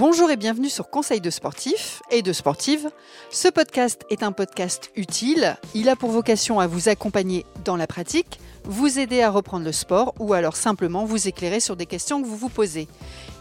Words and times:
Bonjour 0.00 0.30
et 0.30 0.38
bienvenue 0.38 0.70
sur 0.70 0.88
Conseil 0.88 1.20
de 1.20 1.28
sportifs 1.28 2.00
et 2.10 2.22
de 2.22 2.32
sportives. 2.32 2.88
Ce 3.30 3.48
podcast 3.48 4.06
est 4.08 4.22
un 4.22 4.32
podcast 4.32 4.90
utile. 4.96 5.58
Il 5.74 5.90
a 5.90 5.94
pour 5.94 6.10
vocation 6.10 6.58
à 6.58 6.66
vous 6.66 6.88
accompagner 6.88 7.44
dans 7.66 7.76
la 7.76 7.86
pratique, 7.86 8.40
vous 8.64 8.98
aider 8.98 9.20
à 9.20 9.28
reprendre 9.28 9.66
le 9.66 9.72
sport 9.72 10.14
ou 10.18 10.32
alors 10.32 10.56
simplement 10.56 11.04
vous 11.04 11.28
éclairer 11.28 11.60
sur 11.60 11.76
des 11.76 11.84
questions 11.84 12.22
que 12.22 12.26
vous 12.26 12.38
vous 12.38 12.48
posez. 12.48 12.88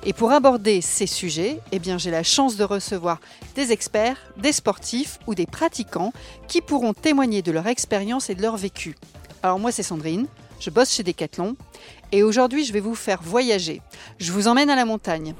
Et 0.06 0.12
pour 0.12 0.34
aborder 0.34 0.82
ces 0.82 1.08
sujets, 1.08 1.62
eh 1.72 1.80
j'ai 1.98 2.12
la 2.12 2.24
chance 2.24 2.58
de 2.58 2.66
recevoir 2.66 3.22
des 3.56 3.72
experts, 3.72 4.18
des 4.36 4.52
sportifs 4.52 5.18
ou 5.28 5.36
des 5.36 5.46
pratiquants 5.46 6.12
qui 6.50 6.60
pourront 6.60 6.94
témoigner 6.94 7.42
de 7.42 7.54
leur 7.54 7.68
expérience 7.68 8.30
et 8.30 8.36
de 8.36 8.42
leur 8.42 8.58
vécu. 8.58 8.98
Alors 9.44 9.60
moi 9.60 9.72
c'est 9.72 9.82
Sandrine, 9.82 10.28
je 10.60 10.72
bosse 10.72 10.92
chez 10.92 11.04
Decathlon 11.04 11.56
et 12.12 12.22
aujourd'hui 12.22 12.66
je 12.66 12.74
vais 12.74 12.82
vous 12.82 12.96
faire 12.96 13.22
voyager. 13.24 13.82
Je 14.18 14.34
vous 14.34 14.50
emmène 14.50 14.70
à 14.70 14.76
la 14.76 14.84
montagne. 14.84 15.36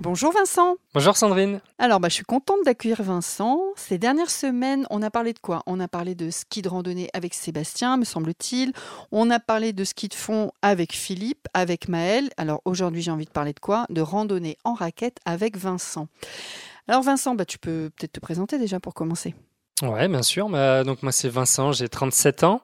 Bonjour 0.00 0.32
Vincent. 0.32 0.76
Bonjour 0.94 1.16
Sandrine. 1.16 1.60
Alors, 1.78 1.98
bah, 1.98 2.08
je 2.08 2.14
suis 2.14 2.24
contente 2.24 2.58
d'accueillir 2.64 3.02
Vincent. 3.02 3.60
Ces 3.74 3.98
dernières 3.98 4.30
semaines, 4.30 4.86
on 4.90 5.02
a 5.02 5.10
parlé 5.10 5.32
de 5.32 5.40
quoi? 5.40 5.64
On 5.66 5.80
a 5.80 5.88
parlé 5.88 6.14
de 6.14 6.30
ski 6.30 6.62
de 6.62 6.68
randonnée 6.68 7.08
avec 7.14 7.34
Sébastien, 7.34 7.96
me 7.96 8.04
semble-t-il. 8.04 8.72
On 9.10 9.28
a 9.30 9.40
parlé 9.40 9.72
de 9.72 9.82
ski 9.82 10.06
de 10.06 10.14
fond 10.14 10.52
avec 10.62 10.92
Philippe, 10.92 11.48
avec 11.52 11.88
Maël. 11.88 12.30
Alors 12.36 12.62
aujourd'hui, 12.64 13.02
j'ai 13.02 13.10
envie 13.10 13.24
de 13.24 13.30
parler 13.30 13.52
de 13.52 13.58
quoi? 13.58 13.86
De 13.90 14.00
randonnée 14.00 14.56
en 14.62 14.74
raquette 14.74 15.18
avec 15.24 15.56
Vincent. 15.56 16.06
Alors 16.86 17.02
Vincent, 17.02 17.34
bah, 17.34 17.44
tu 17.44 17.58
peux 17.58 17.90
peut-être 17.96 18.12
te 18.12 18.20
présenter 18.20 18.58
déjà 18.58 18.78
pour 18.78 18.94
commencer. 18.94 19.34
Ouais, 19.82 20.06
bien 20.06 20.22
sûr. 20.22 20.48
Bah, 20.48 20.84
donc 20.84 21.02
moi, 21.02 21.10
c'est 21.10 21.28
Vincent, 21.28 21.72
j'ai 21.72 21.88
37 21.88 22.44
ans. 22.44 22.62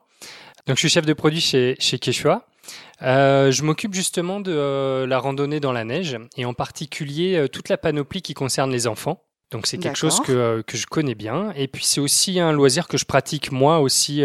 Donc 0.68 0.76
je 0.76 0.80
suis 0.80 0.88
chef 0.88 1.04
de 1.04 1.12
produit 1.12 1.40
chez, 1.40 1.74
chez 1.80 1.98
Quechua. 1.98 2.46
Euh, 3.04 3.50
je 3.50 3.62
m'occupe 3.62 3.94
justement 3.94 4.40
de 4.40 4.52
euh, 4.52 5.06
la 5.06 5.18
randonnée 5.18 5.60
dans 5.60 5.72
la 5.72 5.84
neige 5.84 6.16
et 6.36 6.44
en 6.44 6.54
particulier 6.54 7.36
euh, 7.36 7.48
toute 7.48 7.68
la 7.68 7.76
panoplie 7.76 8.22
qui 8.22 8.34
concerne 8.34 8.70
les 8.72 8.86
enfants. 8.86 9.22
Donc 9.50 9.66
c'est 9.66 9.78
quelque 9.78 9.98
chose 9.98 10.20
que, 10.20 10.62
que, 10.62 10.76
je 10.76 10.86
connais 10.86 11.14
bien. 11.14 11.52
Et 11.54 11.68
puis 11.68 11.84
c'est 11.84 12.00
aussi 12.00 12.40
un 12.40 12.50
loisir 12.50 12.88
que 12.88 12.96
je 12.96 13.04
pratique 13.04 13.52
moi 13.52 13.78
aussi 13.78 14.24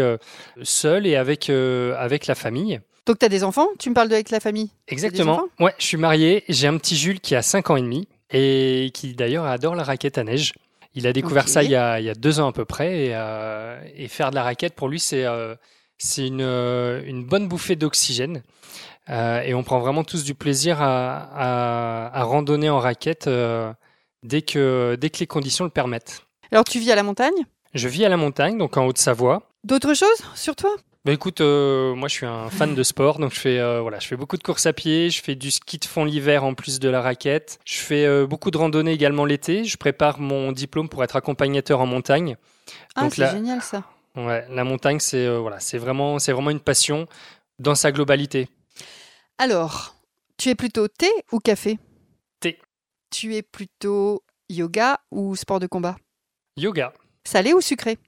seul 0.62 1.06
et 1.06 1.14
avec, 1.14 1.50
avec 1.50 2.26
la 2.26 2.34
famille. 2.34 2.80
Donc 3.06 3.20
tu 3.20 3.26
as 3.26 3.28
des 3.28 3.44
enfants? 3.44 3.68
Tu 3.78 3.90
me 3.90 3.94
parles 3.94 4.08
de 4.08 4.14
avec 4.14 4.30
la 4.30 4.40
famille? 4.40 4.70
Exactement. 4.88 5.44
Ouais, 5.60 5.72
je 5.78 5.84
suis 5.84 5.98
marié. 5.98 6.42
J'ai 6.48 6.66
un 6.66 6.76
petit 6.78 6.96
Jules 6.96 7.20
qui 7.20 7.36
a 7.36 7.42
5 7.42 7.70
ans 7.70 7.76
et 7.76 7.82
demi 7.82 8.08
et 8.32 8.90
qui 8.92 9.14
d'ailleurs 9.14 9.44
adore 9.44 9.76
la 9.76 9.84
raquette 9.84 10.18
à 10.18 10.24
neige. 10.24 10.52
Il 10.94 11.06
a 11.06 11.12
découvert 11.12 11.48
ça 11.48 11.62
il 11.62 11.70
y, 11.70 11.76
a, 11.76 12.00
il 12.00 12.06
y, 12.06 12.10
a, 12.10 12.14
deux 12.14 12.40
ans 12.40 12.48
à 12.48 12.52
peu 12.52 12.64
près 12.64 13.06
et, 13.06 13.16
et 13.94 14.08
faire 14.08 14.30
de 14.30 14.34
la 14.34 14.42
raquette 14.42 14.74
pour 14.74 14.88
lui 14.88 14.98
c'est 14.98 15.26
c'est 16.00 16.26
une, 16.26 16.42
euh, 16.42 17.02
une 17.04 17.24
bonne 17.24 17.46
bouffée 17.46 17.76
d'oxygène. 17.76 18.42
Euh, 19.08 19.42
et 19.42 19.54
on 19.54 19.62
prend 19.62 19.78
vraiment 19.78 20.04
tous 20.04 20.24
du 20.24 20.34
plaisir 20.34 20.82
à, 20.82 21.16
à, 21.16 22.20
à 22.20 22.22
randonner 22.24 22.70
en 22.70 22.78
raquette 22.78 23.26
euh, 23.26 23.72
dès, 24.22 24.42
que, 24.42 24.96
dès 25.00 25.10
que 25.10 25.18
les 25.20 25.26
conditions 25.26 25.64
le 25.64 25.70
permettent. 25.70 26.26
Alors 26.52 26.64
tu 26.64 26.78
vis 26.78 26.90
à 26.92 26.96
la 26.96 27.02
montagne? 27.02 27.46
Je 27.74 27.88
vis 27.88 28.04
à 28.04 28.08
la 28.08 28.16
montagne, 28.16 28.58
donc 28.58 28.76
en 28.76 28.86
Haute-Savoie. 28.86 29.42
D'autres 29.64 29.94
choses 29.94 30.22
sur 30.34 30.56
toi? 30.56 30.74
Bah 31.04 31.12
écoute, 31.12 31.40
euh, 31.40 31.94
moi 31.94 32.08
je 32.08 32.14
suis 32.14 32.26
un 32.26 32.50
fan 32.50 32.74
de 32.74 32.82
sport, 32.82 33.18
donc 33.18 33.32
je 33.32 33.40
fais 33.40 33.58
euh, 33.58 33.80
voilà, 33.80 33.98
je 34.00 34.06
fais 34.06 34.16
beaucoup 34.16 34.36
de 34.36 34.42
courses 34.42 34.66
à 34.66 34.74
pied, 34.74 35.08
je 35.08 35.22
fais 35.22 35.34
du 35.34 35.50
ski 35.50 35.78
de 35.78 35.86
fond 35.86 36.04
l'hiver 36.04 36.44
en 36.44 36.52
plus 36.52 36.78
de 36.78 36.90
la 36.90 37.00
raquette, 37.00 37.58
je 37.64 37.78
fais 37.78 38.04
euh, 38.04 38.26
beaucoup 38.26 38.50
de 38.50 38.58
randonnées 38.58 38.92
également 38.92 39.24
l'été, 39.24 39.64
je 39.64 39.78
prépare 39.78 40.20
mon 40.20 40.52
diplôme 40.52 40.90
pour 40.90 41.02
être 41.02 41.16
accompagnateur 41.16 41.80
en 41.80 41.86
montagne. 41.86 42.36
Ah 42.96 43.08
c'est 43.10 43.30
génial 43.30 43.62
ça. 43.62 43.82
Ouais, 44.16 44.44
la 44.50 44.64
montagne, 44.64 44.98
c'est 44.98 45.26
euh, 45.26 45.38
voilà, 45.38 45.60
c'est 45.60 45.78
vraiment, 45.78 46.18
c'est 46.18 46.32
vraiment 46.32 46.50
une 46.50 46.60
passion 46.60 47.06
dans 47.58 47.74
sa 47.74 47.92
globalité. 47.92 48.48
Alors, 49.38 49.94
tu 50.36 50.48
es 50.48 50.54
plutôt 50.54 50.88
thé 50.88 51.10
ou 51.32 51.38
café? 51.38 51.78
Thé. 52.40 52.58
Tu 53.10 53.36
es 53.36 53.42
plutôt 53.42 54.22
yoga 54.48 54.98
ou 55.10 55.36
sport 55.36 55.60
de 55.60 55.66
combat? 55.66 55.96
Yoga. 56.56 56.92
Salé 57.24 57.52
ou 57.52 57.60
sucré? 57.60 57.98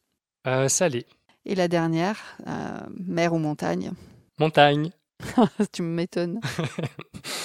Euh, 0.46 0.68
Salé. 0.68 1.06
Et 1.44 1.54
la 1.54 1.68
dernière, 1.68 2.18
euh, 2.46 2.80
mer 2.98 3.32
ou 3.32 3.38
montagne? 3.38 3.92
Montagne. 4.38 4.90
tu 5.72 5.82
m'étonnes. 5.82 6.40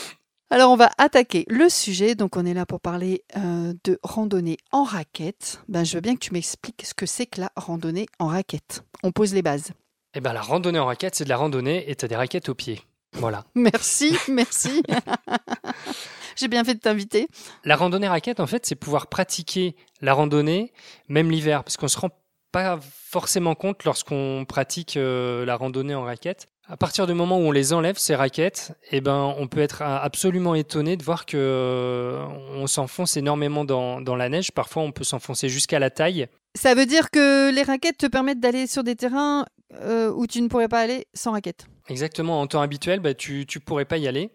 Alors 0.49 0.71
on 0.71 0.77
va 0.77 0.91
attaquer 0.97 1.43
le 1.49 1.67
sujet, 1.67 2.15
donc 2.15 2.37
on 2.37 2.45
est 2.45 2.53
là 2.53 2.65
pour 2.65 2.79
parler 2.79 3.23
euh, 3.35 3.73
de 3.83 3.99
randonnée 4.01 4.57
en 4.71 4.83
raquette. 4.83 5.61
Ben, 5.67 5.83
je 5.83 5.95
veux 5.95 6.01
bien 6.01 6.13
que 6.13 6.19
tu 6.19 6.31
m'expliques 6.31 6.85
ce 6.85 6.93
que 6.93 7.05
c'est 7.05 7.25
que 7.25 7.41
la 7.41 7.51
randonnée 7.57 8.05
en 8.17 8.27
raquette. 8.27 8.83
On 9.03 9.11
pose 9.11 9.33
les 9.33 9.41
bases. 9.41 9.71
Eh 10.13 10.21
ben 10.21 10.31
la 10.31 10.41
randonnée 10.41 10.79
en 10.79 10.85
raquette, 10.85 11.15
c'est 11.15 11.25
de 11.25 11.29
la 11.29 11.35
randonnée 11.35 11.91
et 11.91 11.95
tu 11.95 12.05
as 12.05 12.07
des 12.07 12.15
raquettes 12.15 12.47
aux 12.47 12.55
pieds. 12.55 12.81
Voilà. 13.13 13.43
Merci, 13.55 14.17
merci. 14.29 14.83
J'ai 16.37 16.47
bien 16.47 16.63
fait 16.63 16.75
de 16.75 16.79
t'inviter. 16.79 17.27
La 17.65 17.75
randonnée 17.75 18.07
raquette, 18.07 18.39
en 18.39 18.47
fait, 18.47 18.65
c'est 18.65 18.75
pouvoir 18.75 19.07
pratiquer 19.07 19.75
la 20.01 20.13
randonnée, 20.13 20.71
même 21.09 21.31
l'hiver, 21.31 21.63
parce 21.63 21.77
qu'on 21.77 21.87
se 21.87 21.97
rend 21.97 22.09
pas 22.51 22.79
forcément 22.81 23.55
compte 23.55 23.83
lorsqu'on 23.83 24.45
pratique 24.47 24.97
euh, 24.97 25.45
la 25.45 25.55
randonnée 25.55 25.95
en 25.95 26.03
raquette 26.03 26.47
à 26.69 26.75
partir 26.75 27.07
du 27.07 27.13
moment 27.13 27.37
où 27.37 27.43
on 27.43 27.51
les 27.51 27.71
enlève 27.71 27.97
ces 27.97 28.13
raquettes, 28.13 28.73
eh 28.91 28.99
ben 28.99 29.33
on 29.37 29.47
peut 29.47 29.61
être 29.61 29.81
absolument 29.81 30.53
étonné 30.53 30.97
de 30.97 31.03
voir 31.03 31.25
que 31.25 31.37
euh, 31.37 32.25
on 32.55 32.67
s'enfonce 32.67 33.15
énormément 33.15 33.63
dans, 33.63 34.01
dans, 34.01 34.17
la 34.17 34.27
neige. 34.27 34.51
Parfois, 34.51 34.83
on 34.83 34.91
peut 34.91 35.05
s'enfoncer 35.05 35.47
jusqu'à 35.47 35.79
la 35.79 35.89
taille. 35.89 36.27
Ça 36.55 36.75
veut 36.75 36.85
dire 36.85 37.09
que 37.09 37.51
les 37.51 37.63
raquettes 37.63 37.97
te 37.97 38.05
permettent 38.05 38.41
d'aller 38.41 38.67
sur 38.67 38.83
des 38.83 38.95
terrains 38.95 39.45
euh, 39.75 40.11
où 40.11 40.27
tu 40.27 40.41
ne 40.41 40.49
pourrais 40.49 40.67
pas 40.67 40.81
aller 40.81 41.07
sans 41.13 41.31
raquettes. 41.31 41.67
Exactement. 41.87 42.41
En 42.41 42.47
temps 42.47 42.61
habituel, 42.61 42.99
bah, 42.99 43.13
tu 43.13 43.45
ne 43.53 43.59
pourrais 43.61 43.85
pas 43.85 43.97
y 43.97 44.07
aller. 44.07 44.31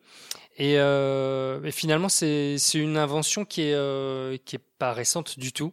Et, 0.56 0.74
euh, 0.78 1.62
et 1.64 1.70
finalement, 1.70 2.08
c'est 2.08 2.56
une 2.74 2.96
invention 2.96 3.44
qui 3.44 3.62
est, 3.62 3.74
euh, 3.74 4.36
qui 4.44 4.56
est 4.56 4.64
pas 4.78 4.92
récente 4.92 5.38
du 5.38 5.52
tout. 5.52 5.72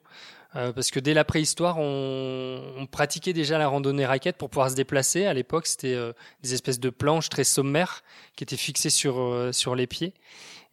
Euh, 0.56 0.74
parce 0.74 0.90
que 0.90 1.00
dès 1.00 1.14
la 1.14 1.24
préhistoire, 1.24 1.78
on, 1.78 2.74
on, 2.78 2.86
pratiquait 2.88 3.34
déjà 3.34 3.58
la 3.60 3.68
randonnée 3.68 4.06
raquette 4.06 4.38
pour 4.38 4.50
pouvoir 4.50 4.72
se 4.72 4.76
déplacer. 4.76 5.26
À 5.26 5.34
l'époque, 5.34 5.68
c'était 5.68 5.94
euh, 5.94 6.12
des 6.42 6.56
espèces 6.56 6.80
de 6.80 6.90
planches 6.90 7.30
très 7.30 7.44
sommaires 7.44 8.04
qui 8.36 8.44
étaient 8.44 8.58
fixées 8.58 8.90
sur, 8.90 9.20
euh, 9.20 9.52
sur 9.52 9.76
les 9.76 9.86
pieds. 9.86 10.14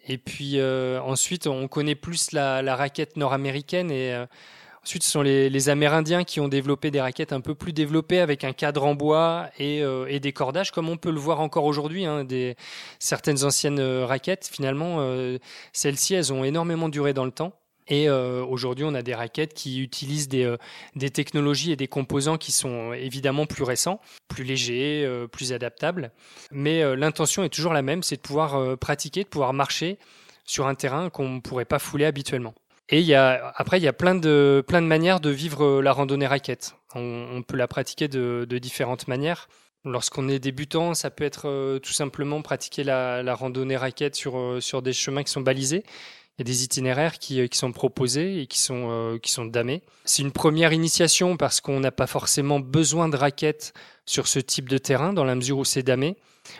Et 0.09 0.19
puis 0.19 0.63
ensuite, 0.63 1.49
on 1.49 1.67
connaît 1.67 1.97
plus 1.97 2.31
la, 2.31 2.63
la 2.63 2.77
raquette 2.77 3.17
nord-américaine 3.17 3.91
et 3.91 4.15
Ensuite, 4.87 5.03
ce 5.03 5.11
sont 5.11 5.23
les, 5.23 5.51
les, 5.51 5.69
Amérindiens 5.69 6.23
qui 6.23 6.39
ont 6.39 6.47
développé 6.47 6.93
des 6.93 7.01
raquettes 7.01 7.33
un 7.33 7.41
peu 7.41 7.57
plus 7.57 7.73
développées 7.73 8.21
avec 8.21 8.45
un 8.45 8.53
cadre 8.53 8.85
en 8.85 8.95
bois 8.95 9.51
et, 9.59 9.83
euh, 9.83 10.07
et 10.09 10.21
des 10.21 10.33
cordages, 10.33 10.71
comme 10.71 10.89
on 10.89 10.97
peut 10.97 11.11
le 11.11 11.19
voir 11.19 11.41
encore 11.41 11.65
aujourd'hui. 11.65 12.07
Hein, 12.07 12.23
des, 12.23 12.55
certaines 13.01 13.43
anciennes 13.43 13.81
raquettes, 13.81 14.49
finalement, 14.49 14.99
euh, 15.01 15.39
celles-ci, 15.73 16.15
elles 16.15 16.33
ont 16.33 16.45
énormément 16.45 16.89
duré 16.89 17.15
dans 17.15 17.25
le 17.25 17.33
temps. 17.33 17.53
Et 17.89 18.09
euh, 18.09 18.45
aujourd'hui, 18.45 18.85
on 18.85 18.95
a 18.95 19.03
des 19.03 19.15
raquettes 19.15 19.55
qui 19.55 19.81
utilisent 19.81 20.29
des, 20.29 20.45
euh, 20.45 20.57
des, 20.97 21.11
technologies 21.11 21.71
et 21.71 21.77
des 21.77 21.87
composants 21.87 22.37
qui 22.37 22.51
sont 22.51 22.93
évidemment 22.93 23.47
plus 23.47 23.63
récents, 23.63 24.01
plus 24.29 24.45
légers, 24.45 25.05
euh, 25.05 25.29
plus 25.29 25.53
adaptables. 25.53 26.11
Mais 26.51 26.97
l'intention 26.97 27.45
est 27.45 27.49
toujours 27.49 27.73
la 27.73 27.83
même, 27.83 28.03
c'est 28.03 28.17
de 28.17 28.21
pouvoir 28.21 28.77
pratiquer, 28.79 29.23
de 29.25 29.29
pouvoir 29.29 29.53
marcher 29.53 29.99
sur 30.45 30.67
un 30.67 30.75
terrain 30.75 31.11
qu'on 31.11 31.29
ne 31.29 31.41
pourrait 31.41 31.65
pas 31.65 31.79
fouler 31.79 32.05
habituellement. 32.05 32.55
Et 32.89 33.15
après, 33.15 33.79
il 33.79 33.83
y 33.83 33.89
a 33.89 33.93
plein 33.93 34.15
de, 34.15 34.65
manières 34.81 35.21
de 35.21 35.31
vivre 35.31 35.83
la 35.83 35.93
randonnée 35.93 36.27
raquette. 36.27 36.77
On, 36.95 37.43
peut 37.43 37.57
la 37.57 37.67
pratiquer 37.67 38.09
de, 38.09 38.59
différentes 38.59 39.09
manières. 39.09 39.49
Lorsqu'on 39.85 40.29
est 40.29 40.39
débutant, 40.39 40.95
ça 40.95 41.11
peut 41.11 41.25
être 41.25 41.79
tout 41.79 41.93
simplement 41.93 42.43
pratiquer 42.43 42.85
la, 42.85 43.35
randonnée 43.35 43.77
raquette 43.77 44.15
sur 44.15 44.83
des 44.83 44.93
chemins 44.93 45.25
qui 45.25 45.33
sont 45.33 45.41
balisés 45.41 45.85
il 46.39 46.41
y 46.41 46.43
a 46.43 46.45
des 46.45 46.65
itinéraires 46.65 47.19
qui, 47.19 47.41
euh, 47.41 47.47
qui 47.47 47.59
sont 47.59 47.73
proposés 47.73 48.43
et 48.43 48.47
qui 48.47 48.59
sont, 48.59 48.89
euh, 48.91 49.19
qui 49.19 49.33
sont 49.33 49.47
damés. 49.47 49.83
C'est 50.05 50.23
une 50.23 50.33
première 50.33 50.73
initiation 50.73 51.37
parce 51.37 51.61
qu'on 51.61 51.81
n'a 51.81 51.93
pas 51.93 52.07
forcément 52.07 52.61
besoin 52.61 53.09
de 53.09 53.17
raquettes 53.17 53.73
sur 54.05 54.29
ce 54.29 54.39
type 54.39 54.69
de 54.69 54.79
terrain 54.79 55.13
dans 55.13 55.25
la 55.25 55.35
mesure 55.35 55.59
où 55.59 55.65
c'est 55.65 55.83
damé. 55.83 56.17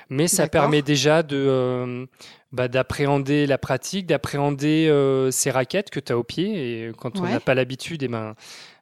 Mais 0.09 0.29
ça 0.29 0.49
permet 0.49 0.83
déjà 0.83 1.23
de 1.23 1.37
euh, 1.37 2.07
bah, 2.53 2.69
d'appréhender 2.69 3.47
la 3.47 3.59
pratique, 3.59 4.07
d'appréhender 4.07 4.89
euh, 4.89 5.31
ces 5.31 5.51
raquettes 5.51 5.91
que 5.91 6.01
tu 6.01 6.13
as 6.13 6.19
au 6.19 6.25
pied. 6.25 6.89
Et 6.89 6.93
quand 6.99 7.19
on 7.21 7.23
n'a 7.23 7.41
pas 7.41 7.55
l'habitude, 7.55 8.03
et 8.03 8.07
eh 8.07 8.09
ben, 8.09 8.35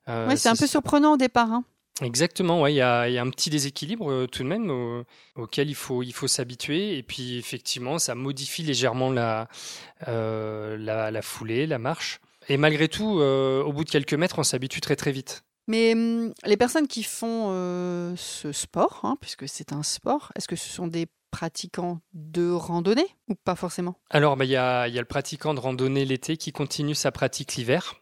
euh, 0.08 0.28
ouais, 0.28 0.36
c'est 0.36 0.48
un 0.48 0.56
peu 0.56 0.66
surprenant 0.66 1.14
au 1.14 1.16
départ. 1.16 1.50
Hein. 1.50 1.64
Exactement, 2.02 2.60
ouais, 2.60 2.72
il 2.72 2.76
y 2.76 2.82
a, 2.82 3.08
y 3.08 3.18
a, 3.18 3.22
un 3.22 3.30
petit 3.30 3.50
déséquilibre 3.50 4.10
euh, 4.10 4.26
tout 4.26 4.42
de 4.42 4.48
même 4.48 5.04
auquel 5.36 5.70
il 5.70 5.76
faut, 5.76 6.02
il 6.02 6.12
faut 6.12 6.26
s'habituer. 6.26 6.98
Et 6.98 7.02
puis 7.02 7.38
effectivement, 7.38 7.98
ça 7.98 8.14
modifie 8.14 8.62
légèrement 8.62 9.10
la, 9.10 9.48
euh, 10.08 10.76
la, 10.76 11.10
la, 11.10 11.22
foulée, 11.22 11.66
la 11.66 11.78
marche. 11.78 12.20
Et 12.48 12.56
malgré 12.56 12.88
tout, 12.88 13.20
euh, 13.20 13.62
au 13.62 13.72
bout 13.72 13.84
de 13.84 13.90
quelques 13.90 14.14
mètres, 14.14 14.38
on 14.38 14.42
s'habitue 14.42 14.80
très 14.80 14.96
très 14.96 15.12
vite. 15.12 15.44
Mais 15.68 15.92
hum, 15.92 16.34
les 16.44 16.56
personnes 16.56 16.88
qui 16.88 17.04
font 17.04 17.48
ce 18.16 18.52
sport, 18.52 19.00
hein, 19.04 19.16
puisque 19.20 19.48
c'est 19.48 19.72
un 19.72 19.82
sport, 19.82 20.32
est-ce 20.34 20.48
que 20.48 20.56
ce 20.56 20.68
sont 20.68 20.88
des 20.88 21.06
pratiquants 21.30 22.00
de 22.12 22.50
randonnée 22.50 23.06
ou 23.28 23.34
pas 23.34 23.54
forcément? 23.54 23.96
Alors, 24.10 24.36
bah, 24.36 24.44
il 24.44 24.50
y, 24.50 24.56
a, 24.56 24.88
y 24.88 24.98
a 24.98 25.00
le 25.00 25.06
pratiquant 25.06 25.54
de 25.54 25.60
randonnée 25.60 26.04
l'été 26.04 26.36
qui 26.36 26.52
continue 26.52 26.94
sa 26.94 27.12
pratique 27.12 27.54
l'hiver. 27.54 27.94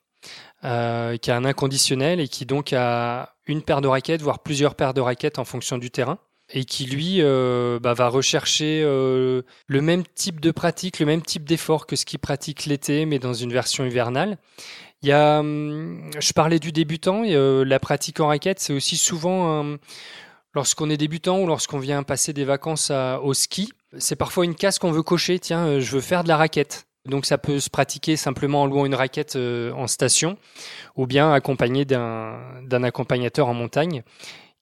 Euh, 0.64 1.16
qui 1.16 1.32
a 1.32 1.36
un 1.36 1.44
inconditionnel 1.44 2.20
et 2.20 2.28
qui 2.28 2.46
donc 2.46 2.72
a 2.72 3.31
une 3.46 3.62
paire 3.62 3.80
de 3.80 3.88
raquettes, 3.88 4.22
voire 4.22 4.40
plusieurs 4.40 4.74
paires 4.74 4.94
de 4.94 5.00
raquettes 5.00 5.38
en 5.38 5.44
fonction 5.44 5.78
du 5.78 5.90
terrain. 5.90 6.18
et 6.54 6.64
qui 6.64 6.84
lui 6.84 7.22
euh, 7.22 7.78
bah, 7.80 7.94
va 7.94 8.08
rechercher 8.08 8.82
euh, 8.84 9.42
le 9.68 9.80
même 9.80 10.02
type 10.14 10.38
de 10.38 10.50
pratique, 10.50 10.98
le 10.98 11.06
même 11.06 11.22
type 11.22 11.44
d'effort 11.44 11.86
que 11.86 11.96
ce 11.96 12.04
qu'il 12.04 12.18
pratique 12.18 12.66
l'été, 12.66 13.06
mais 13.06 13.18
dans 13.18 13.32
une 13.32 13.52
version 13.52 13.86
hivernale. 13.86 14.36
Il 15.02 15.08
y 15.08 15.12
a, 15.12 15.40
hum, 15.40 16.10
je 16.18 16.32
parlais 16.32 16.58
du 16.58 16.70
débutant, 16.70 17.22
euh, 17.26 17.64
la 17.64 17.78
pratique 17.80 18.20
en 18.20 18.26
raquette, 18.26 18.60
c'est 18.60 18.74
aussi 18.74 18.96
souvent 18.96 19.64
lorsqu'on 20.54 20.90
est 20.90 20.98
débutant 20.98 21.40
ou 21.40 21.46
lorsqu'on 21.46 21.78
vient 21.78 22.02
passer 22.02 22.34
des 22.34 22.44
vacances 22.44 22.92
au 23.22 23.32
ski, 23.32 23.72
c'est 23.98 24.16
parfois 24.16 24.44
une 24.44 24.54
case 24.54 24.78
qu'on 24.78 24.92
veut 24.92 25.02
cocher. 25.02 25.38
Tiens, 25.38 25.80
je 25.80 25.90
veux 25.92 26.00
faire 26.02 26.22
de 26.22 26.28
la 26.28 26.36
raquette. 26.36 26.86
Donc 27.06 27.26
ça 27.26 27.36
peut 27.36 27.58
se 27.58 27.68
pratiquer 27.68 28.16
simplement 28.16 28.62
en 28.62 28.66
louant 28.66 28.86
une 28.86 28.94
raquette 28.94 29.36
en 29.36 29.86
station 29.86 30.36
ou 30.96 31.06
bien 31.06 31.32
accompagné 31.32 31.84
d'un 31.84 32.82
accompagnateur 32.84 33.48
en 33.48 33.54
montagne 33.54 34.02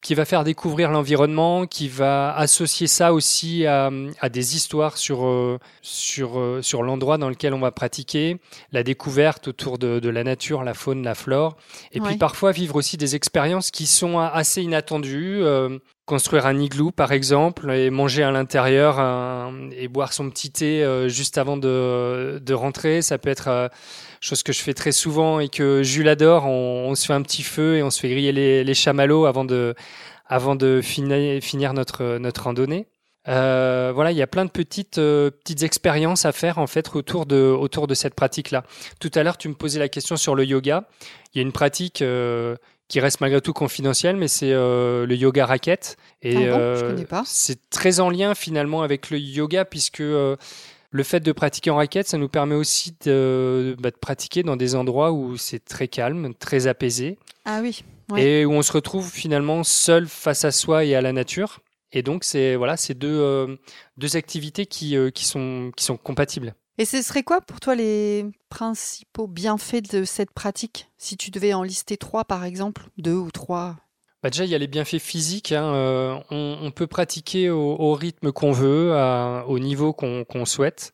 qui 0.03 0.15
va 0.15 0.25
faire 0.25 0.45
découvrir 0.45 0.91
l'environnement, 0.91 1.67
qui 1.67 1.89
va 1.89 2.35
associer 2.35 2.87
ça 2.87 3.13
aussi 3.13 3.67
à, 3.67 3.91
à 4.21 4.29
des 4.31 4.57
histoires 4.57 4.97
sur, 4.97 5.27
euh, 5.27 5.59
sur, 5.83 6.39
euh, 6.39 6.63
sur 6.63 6.83
l'endroit 6.83 7.19
dans 7.19 7.29
lequel 7.29 7.53
on 7.53 7.61
va 7.61 7.71
pratiquer, 7.71 8.39
la 8.73 8.83
découverte 8.83 9.49
autour 9.49 9.79
de, 9.79 10.01
de 10.01 10.09
la 10.09 10.25
nature, 10.25 10.65
la 10.65 10.75
faune, 10.75 11.03
la 11.03 11.15
flore, 11.15 11.57
et 11.93 12.01
puis 12.01 12.17
parfois 12.17 12.53
vivre 12.53 12.77
aussi 12.77 12.97
des 12.97 13.15
expériences 13.15 13.71
qui 13.71 13.87
sont 13.87 14.19
assez 14.19 14.63
inattendues. 14.63 15.41
Euh, 15.43 15.79
construire 16.07 16.47
un 16.47 16.59
igloo 16.59 16.91
par 16.91 17.13
exemple 17.13 17.71
et 17.71 17.89
manger 17.89 18.25
à 18.25 18.33
l'intérieur 18.33 18.99
et 19.71 19.87
boire 19.87 20.13
son 20.13 20.29
petit 20.29 20.51
thé 20.51 21.05
juste 21.07 21.39
avant 21.39 21.57
de, 21.57 22.43
de 22.45 22.53
rentrer, 22.53 23.01
ça 23.01 23.17
peut 23.17 23.31
être 23.31 23.71
chose 24.21 24.43
que 24.43 24.53
je 24.53 24.61
fais 24.61 24.75
très 24.75 24.93
souvent 24.93 25.41
et 25.41 25.49
que 25.49 25.83
Jules 25.83 26.09
adore. 26.09 26.47
On, 26.47 26.95
se 26.95 27.07
fait 27.07 27.15
un 27.15 27.23
petit 27.23 27.43
feu 27.43 27.77
et 27.77 27.83
on 27.83 27.91
se 27.91 28.01
fait 28.01 28.11
griller 28.11 28.33
les, 28.33 28.75
chamallows 28.75 29.25
avant 29.25 29.45
de, 29.45 29.75
avant 30.27 30.55
de 30.55 30.81
finir, 30.83 31.43
finir 31.43 31.73
notre, 31.73 32.19
notre 32.19 32.45
randonnée. 32.45 32.87
Euh, 33.29 33.93
voilà, 33.95 34.13
il 34.13 34.17
y 34.17 34.23
a 34.23 34.27
plein 34.27 34.47
de 34.47 34.51
petites 34.51 34.97
euh, 34.97 35.31
petites 35.31 35.63
expériences 35.63 36.25
à 36.25 36.33
faire 36.33 36.57
en 36.57 36.67
fait 36.67 36.95
autour 36.95 37.27
de 37.27 37.37
autour 37.37 37.87
de 37.87 37.95
cette 37.95 38.15
pratique-là. 38.15 38.65
Tout 38.99 39.11
à 39.15 39.23
l'heure, 39.23 39.37
tu 39.37 39.49
me 39.49 39.55
posais 39.55 39.79
la 39.79 39.91
question 39.91 40.17
sur 40.17 40.35
le 40.35 40.45
yoga. 40.45 40.89
Il 41.35 41.39
y 41.39 41.41
a 41.41 41.43
une 41.43 41.53
pratique 41.53 42.01
euh, 42.01 42.57
qui 42.89 42.99
reste 42.99 43.21
malgré 43.21 43.43
tout 43.43 43.53
confidentielle, 43.53 44.17
mais 44.17 44.27
c'est 44.27 44.53
le 44.53 45.15
yoga 45.15 45.45
raquette 45.45 45.97
et 46.23 46.49
ah 46.49 47.23
c'est 47.25 47.69
très 47.71 48.01
en 48.01 48.11
lien 48.11 48.35
finalement 48.35 48.83
avec 48.83 49.11
le 49.11 49.19
yoga 49.19 49.65
puisque 49.65 50.03
le 50.91 51.03
fait 51.03 51.21
de 51.21 51.33
pratiquer 51.33 51.71
en 51.71 51.77
raquette, 51.77 52.09
ça 52.09 52.19
nous 52.19 52.29
permet 52.29 52.55
aussi 52.55 52.95
de, 53.05 53.77
bah, 53.79 53.91
de 53.91 53.97
pratiquer 53.97 54.43
dans 54.43 54.57
des 54.57 54.75
endroits 54.75 55.13
où 55.13 55.37
c'est 55.37 55.65
très 55.65 55.89
calme, 55.89 56.35
très 56.35 56.67
apaisé. 56.67 57.19
Ah 57.45 57.61
oui. 57.63 57.85
Et 58.17 58.45
où 58.45 58.53
on 58.53 58.63
se 58.63 58.73
retrouve 58.73 59.09
finalement 59.09 59.63
seul 59.63 60.09
face 60.09 60.45
à 60.45 60.51
soi 60.51 60.85
et 60.85 60.97
à 60.97 61.01
la 61.01 61.13
nature. 61.13 61.61
Et 61.93 62.03
donc, 62.03 62.25
c'est 62.25 62.57
voilà, 62.57 62.77
deux, 62.97 63.09
euh, 63.09 63.57
deux 63.97 64.17
activités 64.17 64.67
qui, 64.67 64.97
euh, 64.97 65.11
qui, 65.11 65.25
sont, 65.25 65.73
qui 65.77 65.85
sont 65.85 65.97
compatibles. 65.97 66.55
Et 66.79 66.85
ce 66.85 67.03
serait 67.03 67.23
quoi 67.23 67.41
pour 67.41 67.61
toi 67.61 67.75
les 67.75 68.25
principaux 68.49 69.27
bienfaits 69.27 69.93
de 69.93 70.05
cette 70.05 70.33
pratique? 70.33 70.89
Si 70.99 71.17
tu 71.17 71.31
devais 71.31 71.53
en 71.53 71.63
lister 71.63 71.97
trois, 71.97 72.25
par 72.25 72.45
exemple, 72.45 72.89
deux 72.97 73.15
ou 73.15 73.31
trois 73.31 73.77
bah 74.23 74.29
déjà, 74.29 74.45
il 74.45 74.51
y 74.51 74.55
a 74.55 74.59
les 74.59 74.67
bienfaits 74.67 74.99
physiques. 74.99 75.53
Hein. 75.53 75.65
Euh, 75.75 76.15
on, 76.31 76.59
on, 76.63 76.71
peut 76.71 76.87
pratiquer 76.87 77.49
au, 77.49 77.77
au 77.79 77.95
rythme 77.95 78.33
qu'on 78.33 78.53
veut, 78.53 78.93
à, 78.95 79.45
au 79.49 79.59
niveau 79.59 79.93
qu'on 79.93 80.45
souhaite. 80.45 80.93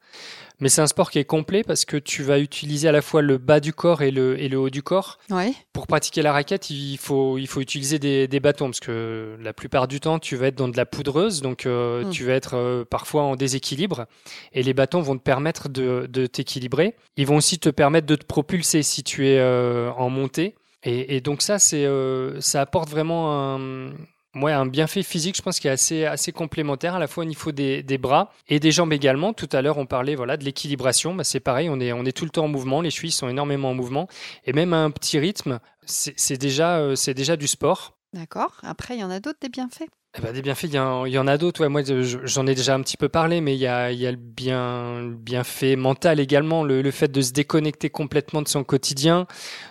Mais 0.59 0.71
c'est 0.71 0.81
un 0.81 0.87
sport 0.87 1.11
qui 1.11 1.19
est 1.19 1.25
complet 1.25 1.63
parce 1.63 1.85
que 1.85 1.99
tu 1.99 2.23
vas 2.23 2.39
utiliser 2.39 2.89
à 2.89 2.93
la 2.93 3.03
fois 3.03 3.21
le 3.21 3.37
bas 3.37 3.61
du 3.61 3.75
corps 3.75 4.01
et 4.01 4.11
le, 4.11 4.41
et 4.41 4.49
le 4.49 4.59
haut 4.59 4.71
du 4.71 4.83
corps. 4.83 5.19
Ouais. 5.29 5.53
Pour 5.75 5.87
pratiquer 5.87 6.23
la 6.23 6.33
raquette, 6.33 6.71
il 6.71 6.97
faut, 6.97 7.37
il 7.37 7.47
faut 7.47 7.61
utiliser 7.61 7.99
des, 7.99 8.27
des, 8.27 8.41
bâtons 8.41 8.67
parce 8.67 8.81
que 8.81 9.37
la 9.43 9.53
plupart 9.53 9.87
du 9.87 10.01
temps, 10.01 10.19
tu 10.19 10.37
vas 10.37 10.47
être 10.47 10.55
dans 10.55 10.69
de 10.69 10.77
la 10.77 10.87
poudreuse, 10.87 11.43
donc 11.43 11.67
euh, 11.67 12.05
hmm. 12.05 12.11
tu 12.11 12.25
vas 12.25 12.33
être 12.33 12.55
euh, 12.57 12.85
parfois 12.89 13.25
en 13.25 13.37
déséquilibre. 13.37 14.07
Et 14.55 14.63
les 14.63 14.73
bâtons 14.73 15.03
vont 15.03 15.19
te 15.19 15.23
permettre 15.23 15.69
de, 15.69 16.07
de 16.09 16.27
t'équilibrer. 16.27 16.95
Ils 17.19 17.27
vont 17.27 17.37
aussi 17.37 17.59
te 17.59 17.69
permettre 17.69 18.07
de 18.07 18.17
te 18.17 18.25
propulser 18.25 18.83
si 18.83 19.03
tu 19.03 19.29
es 19.29 19.43
en 19.43 20.09
montée. 20.09 20.55
Et, 20.89 21.21
donc 21.21 21.43
ça, 21.43 21.57
euh, 21.73 22.41
ça 22.41 22.61
apporte 22.61 22.89
vraiment 22.89 23.57
un, 23.57 23.91
un 24.35 24.67
bienfait 24.67 25.03
physique, 25.03 25.37
je 25.37 25.43
pense, 25.43 25.59
qui 25.59 25.67
est 25.67 25.71
assez, 25.71 26.05
assez 26.05 26.31
complémentaire, 26.31 26.95
à 26.95 27.01
la 27.01 27.09
fois 27.09 27.25
au 27.25 27.27
niveau 27.27 27.51
des, 27.51 27.99
bras 27.99 28.33
et 28.47 28.61
des 28.61 28.71
jambes 28.71 28.93
également. 28.93 29.33
Tout 29.33 29.49
à 29.51 29.63
l'heure, 29.63 29.79
on 29.79 29.87
parlait 29.87 30.15
voilà, 30.15 30.37
de 30.37 30.45
l'équilibration. 30.45 31.15
Bah, 31.15 31.25
c'est 31.25 31.41
pareil, 31.41 31.69
on 31.69 31.81
est, 31.81 31.93
on 31.93 32.05
est 32.05 32.13
tout 32.13 32.25
le 32.25 32.31
temps 32.31 32.45
en 32.45 32.49
mouvement. 32.49 32.81
Les 32.81 32.91
chevilles 32.91 33.11
sont 33.11 33.29
énormément 33.29 33.71
en 33.71 33.75
mouvement. 33.75 34.07
Et 34.45 34.53
même 34.53 34.73
à 34.73 34.79
un 34.79 34.93
petit 34.93 35.19
rythme, 35.19 35.59
c'est 35.87 36.39
déjà, 36.39 36.79
euh, 36.79 36.95
c'est 36.95 37.15
déjà 37.15 37.37
du 37.37 37.49
sport. 37.49 37.99
D'accord. 38.13 38.61
Après, 38.63 38.95
il 38.95 39.01
y 39.01 39.05
en 39.05 39.11
a 39.11 39.19
d'autres 39.19 39.41
des 39.41 39.49
bienfaits? 39.49 39.89
Eh 40.19 40.23
ben, 40.23 40.33
des 40.33 40.43
bienfaits, 40.43 40.65
il 40.65 40.75
y, 40.75 40.79
en, 40.79 41.27
a 41.27 41.37
d'autres. 41.37 41.61
Ouais, 41.61 41.69
moi, 41.69 41.83
j'en 42.25 42.47
ai 42.47 42.55
déjà 42.55 42.75
un 42.75 42.81
petit 42.81 42.97
peu 42.97 43.09
parlé, 43.09 43.41
mais 43.41 43.55
il 43.55 43.61
y 43.61 43.67
a, 43.67 43.93
il 43.93 43.99
y 43.99 44.07
a 44.07 44.11
le, 44.11 44.17
bien, 44.17 45.03
bienfait 45.03 45.77
mental 45.77 46.21
également, 46.21 46.65
le, 46.65 46.91
fait 46.91 47.09
de 47.09 47.21
se 47.21 47.33
déconnecter 47.33 47.91
complètement 47.91 48.41
de 48.41 48.49
son 48.49 48.65
quotidien, 48.65 49.27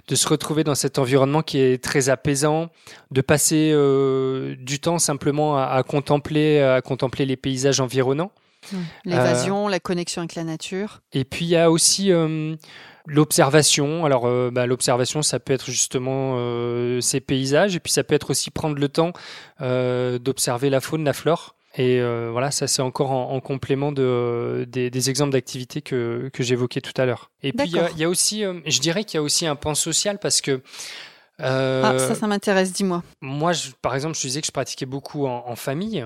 de 0.08 0.16
se 0.16 0.28
retrouver 0.28 0.64
dans 0.64 0.76
cet 0.76 1.00
environnement 1.00 1.42
qui 1.42 1.60
est 1.60 1.84
très 1.84 2.10
apaisant, 2.10 2.70
de 3.12 3.22
passer 3.22 3.72
euh, 3.74 4.56
du 4.60 4.80
temps 4.80 5.00
simplement 5.00 5.58
à, 5.58 5.82
contempler, 5.84 6.62
à 6.62 6.82
contempler 6.82 7.26
les 7.26 7.38
paysages 7.38 7.80
environnants. 7.80 8.32
L'évasion, 9.04 9.68
la 9.68 9.80
connexion 9.80 10.22
avec 10.22 10.36
la 10.36 10.44
nature. 10.44 11.02
Et 11.14 11.24
puis 11.24 11.46
il 11.46 11.50
y 11.50 11.56
a 11.56 11.72
aussi 11.72 12.12
euh, 12.12 12.56
L'observation, 13.08 14.06
alors 14.06 14.26
euh, 14.26 14.50
bah, 14.52 14.66
l'observation, 14.66 15.22
ça 15.22 15.40
peut 15.40 15.54
être 15.54 15.70
justement 15.70 16.36
euh, 16.38 17.02
ces 17.02 17.20
paysages, 17.20 17.76
et 17.76 17.80
puis 17.80 17.92
ça 17.92 18.04
peut 18.04 18.16
être 18.16 18.32
aussi 18.32 18.50
prendre 18.50 18.78
le 18.78 18.90
temps 18.90 19.14
euh, 19.62 20.18
d'observer 20.18 20.70
la 20.70 20.82
faune, 20.82 21.04
la 21.04 21.14
flore. 21.14 21.56
Et 21.78 22.02
voilà, 22.32 22.52
ça 22.52 22.68
c'est 22.68 22.82
encore 22.82 23.12
en, 23.12 23.38
complément 23.42 23.92
de, 23.92 24.66
des, 24.66 25.10
exemples 25.10 25.34
d'activités 25.34 25.82
que, 25.82 26.30
que 26.32 26.42
j'évoquais 26.42 26.80
tout 26.80 26.94
à 26.96 27.06
l'heure. 27.06 27.32
Et 27.44 27.52
puis 27.52 27.68
il 27.68 27.98
y, 28.00 28.06
a 28.06 28.08
aussi, 28.08 28.44
je 28.66 28.80
dirais 28.80 29.04
qu'il 29.04 29.18
y 29.18 29.20
a 29.20 29.22
aussi 29.22 29.46
un 29.46 29.58
pan 29.58 29.76
social 29.76 30.18
parce 30.18 30.40
que 30.40 30.62
ah, 31.38 31.96
ça, 31.98 32.16
ça 32.16 32.28
m'intéresse, 32.28 32.72
dis-moi. 32.72 33.04
Moi, 33.20 33.52
je, 33.52 33.72
par 33.82 33.94
exemple, 33.94 34.16
je 34.16 34.22
disais 34.22 34.40
que 34.40 34.48
je 34.48 34.54
pratiquais 34.54 34.86
beaucoup 34.86 35.28
en, 35.28 35.56
famille. 35.58 36.06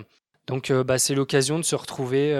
Donc, 0.50 0.72
bah, 0.72 0.98
c'est 0.98 1.16
l'occasion 1.16 1.58
de 1.58 1.64
se 1.64 1.76
retrouver 1.76 2.38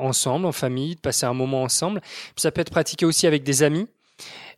ensemble, 0.00 0.46
en 0.46 0.52
famille, 0.52 0.96
de 0.96 1.00
passer 1.00 1.26
un 1.26 1.34
moment 1.34 1.62
ensemble. 1.62 2.00
ça 2.36 2.50
peut 2.50 2.60
être 2.60 2.70
pratiqué 2.70 3.06
aussi 3.06 3.28
avec 3.28 3.44
des 3.44 3.62
amis. 3.62 3.86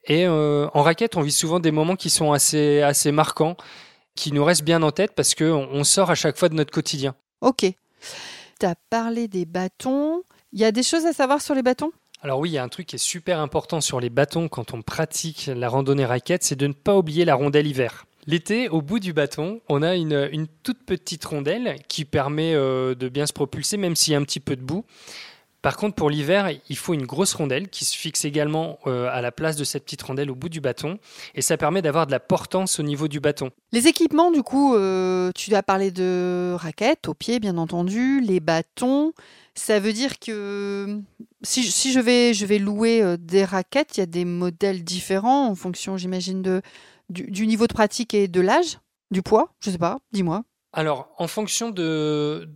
Et 0.07 0.27
euh, 0.27 0.69
en 0.75 0.83
raquette, 0.83 1.17
on 1.17 1.23
vit 1.23 1.33
souvent 1.33 1.61
des 1.61 1.71
moments 1.71 1.97
qui 1.97 2.11
sont 2.11 2.33
assez, 2.33 2.83
assez 2.83 3.11
marquants, 3.13 3.57
qui 4.15 4.33
nous 4.33 4.45
restent 4.45 4.65
bien 4.65 4.83
en 4.83 4.91
tête 4.91 5.13
parce 5.15 5.35
qu'on 5.35 5.69
on 5.71 5.85
sort 5.85 6.11
à 6.11 6.15
chaque 6.15 6.37
fois 6.37 6.49
de 6.49 6.55
notre 6.55 6.73
quotidien. 6.73 7.15
Ok. 7.41 7.65
Tu 8.61 8.67
as 8.67 8.75
parlé 8.91 9.29
des 9.29 9.47
bâtons. 9.47 10.23
Il 10.53 10.61
y 10.61 10.65
a 10.65 10.73
des 10.73 10.83
choses 10.83 11.07
à 11.07 11.13
savoir 11.13 11.41
sur 11.41 11.55
les 11.55 11.63
bâtons? 11.63 11.93
Alors 12.23 12.39
oui, 12.39 12.51
il 12.51 12.53
y 12.53 12.59
a 12.59 12.63
un 12.63 12.69
truc 12.69 12.87
qui 12.87 12.97
est 12.97 12.99
super 12.99 13.39
important 13.39 13.81
sur 13.81 14.01
les 14.01 14.09
bâtons 14.09 14.49
quand 14.49 14.73
on 14.73 14.83
pratique 14.83 15.51
la 15.55 15.69
randonnée 15.69 16.07
raquette, 16.07 16.43
c'est 16.43 16.57
de 16.57 16.67
ne 16.67 16.73
pas 16.73 16.97
oublier 16.97 17.25
la 17.25 17.35
rondelle 17.35 17.67
hiver. 17.67 18.07
L'été, 18.27 18.69
au 18.69 18.81
bout 18.81 19.01
du 19.01 19.13
bâton, 19.13 19.61
on 19.69 19.83
a 19.83 19.95
une, 19.97 20.47
toute 20.63 20.85
petite 20.85 21.25
rondelle 21.25 21.77
qui 21.89 22.05
permet 22.05 22.55
euh, 22.55 22.95
de 22.95 23.09
bien 23.09 23.27
se 23.27 23.33
propulser, 23.33 23.77
même 23.77 23.97
s'il 23.97 24.13
y 24.13 24.17
a 24.17 24.19
un 24.19 24.25
petit 24.25 24.41
peu 24.41 24.57
de 24.57 24.63
boue. 24.63 24.85
Par 25.65 25.79
contre, 25.79 25.95
pour 25.95 26.11
l'hiver, 26.11 26.51
il 26.69 26.77
faut 26.77 26.93
une 26.93 27.07
grosse 27.07 27.33
rondelle 27.33 27.69
qui 27.71 27.87
se 27.87 27.97
fixe 27.97 28.27
également 28.27 28.79
euh, 28.87 29.09
à 29.11 29.23
la 29.23 29.33
place 29.33 29.57
de 29.57 29.65
cette 29.65 29.85
petite 29.85 30.03
rondelle 30.03 30.31
au 30.31 30.35
bout 30.35 30.51
du 30.51 30.61
bâton. 30.61 30.99
Et 31.35 31.41
ça 31.41 31.57
permet 31.57 31.81
d'avoir 31.81 32.07
de 32.07 32.11
la 32.11 32.21
portance 32.21 32.79
au 32.79 32.83
niveau 32.83 33.09
du 33.09 33.19
bâton. 33.19 33.51
Les 33.73 33.89
équipements, 33.89 34.31
du 34.31 34.43
coup, 34.43 34.75
euh, 34.75 35.31
tu 35.35 35.55
as 35.55 35.63
parlé 35.63 35.91
de 35.91 36.55
raquettes, 36.59 37.09
au 37.09 37.15
pied, 37.15 37.41
bien 37.41 37.57
entendu, 37.57 38.21
les 38.21 38.41
bâtons. 38.41 39.15
Ça 39.57 39.79
veut 39.79 39.93
dire 39.93 40.19
que 40.19 41.01
si, 41.43 41.93
je, 41.93 42.01
vais, 42.01 42.59
louer 42.59 43.03
euh, 43.03 43.17
des 43.17 43.45
raquettes, 43.45 43.97
il 43.97 44.01
y 44.01 44.03
a 44.03 44.07
des 44.07 44.25
modèles 44.25 44.83
différents 44.83 45.49
en 45.49 45.55
fonction, 45.55 45.97
j'imagine, 45.97 46.43
de, 46.43 46.61
du, 47.09 47.47
niveau 47.47 47.67
de 47.67 47.73
pratique 47.73 48.15
et 48.15 48.27
de 48.27 48.41
l'âge, 48.41 48.79
du 49.11 49.23
poids, 49.23 49.55
je 49.61 49.71
sais 49.71 49.79
pas, 49.79 49.99
dis-moi. 50.13 50.43
Alors, 50.73 51.09
en 51.19 51.29
fonction 51.29 51.71
de, 51.71 52.49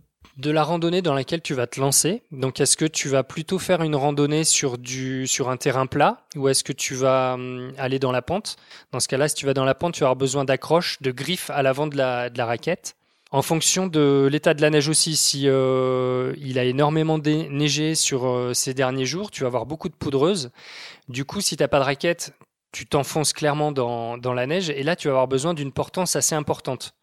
la 0.43 0.63
randonnée 0.63 1.01
dans 1.01 1.13
laquelle 1.13 1.41
tu 1.41 1.53
vas 1.53 1.67
te 1.67 1.79
lancer. 1.79 2.23
Donc, 2.31 2.59
est-ce 2.59 2.75
que 2.75 2.85
tu 2.85 3.07
vas 3.07 3.23
plutôt 3.23 3.59
faire 3.59 3.81
une 3.81 3.95
randonnée 3.95 4.43
sur 4.43 4.77
du 4.77 5.25
sur 5.25 5.49
un 5.49 5.55
terrain 5.55 5.85
plat 5.85 6.25
ou 6.35 6.49
est-ce 6.49 6.65
que 6.65 6.73
tu 6.73 6.95
vas 6.95 7.35
hum, 7.35 7.71
aller 7.77 7.99
dans 7.99 8.11
la 8.11 8.21
pente? 8.21 8.57
Dans 8.91 8.99
ce 8.99 9.07
cas-là, 9.07 9.29
si 9.29 9.35
tu 9.35 9.45
vas 9.45 9.53
dans 9.53 9.65
la 9.65 9.75
pente, 9.75 9.93
tu 9.93 10.03
avoir 10.03 10.17
besoin 10.17 10.43
d'accroches, 10.43 11.01
de 11.01 11.11
griffes 11.11 11.49
à 11.49 11.63
l'avant 11.63 11.87
de 11.87 11.95
la, 11.95 12.29
de 12.29 12.37
la 12.37 12.45
raquette. 12.45 12.97
En 13.31 13.43
fonction 13.43 13.85
de 13.85 14.27
l'état 14.31 14.55
de 14.55 14.61
la 14.61 14.71
neige 14.71 14.89
aussi, 14.89 15.15
si 15.15 15.43
euh, 15.45 16.33
il 16.37 16.57
a 16.57 16.63
énormément 16.63 17.19
neigé 17.19 17.93
sur 17.93 18.27
euh, 18.27 18.53
ces 18.55 18.73
derniers 18.73 19.05
jours, 19.05 19.29
tu 19.29 19.41
vas 19.41 19.47
avoir 19.47 19.67
beaucoup 19.67 19.87
de 19.87 19.93
poudreuse. 19.93 20.49
Du 21.09 21.25
coup, 21.25 21.39
si 21.39 21.55
tu 21.55 21.61
n'as 21.61 21.67
pas 21.67 21.79
de 21.79 21.83
raquette, 21.83 22.33
tu 22.71 22.87
t'enfonces 22.87 23.33
clairement 23.33 23.71
dans, 23.71 24.17
dans 24.17 24.33
la 24.33 24.47
neige 24.47 24.71
et 24.71 24.81
là, 24.81 24.95
tu 24.95 25.07
vas 25.07 25.13
avoir 25.13 25.27
besoin 25.27 25.53
d'une 25.53 25.71
portance 25.71 26.15
assez 26.15 26.33
importante. 26.33 26.95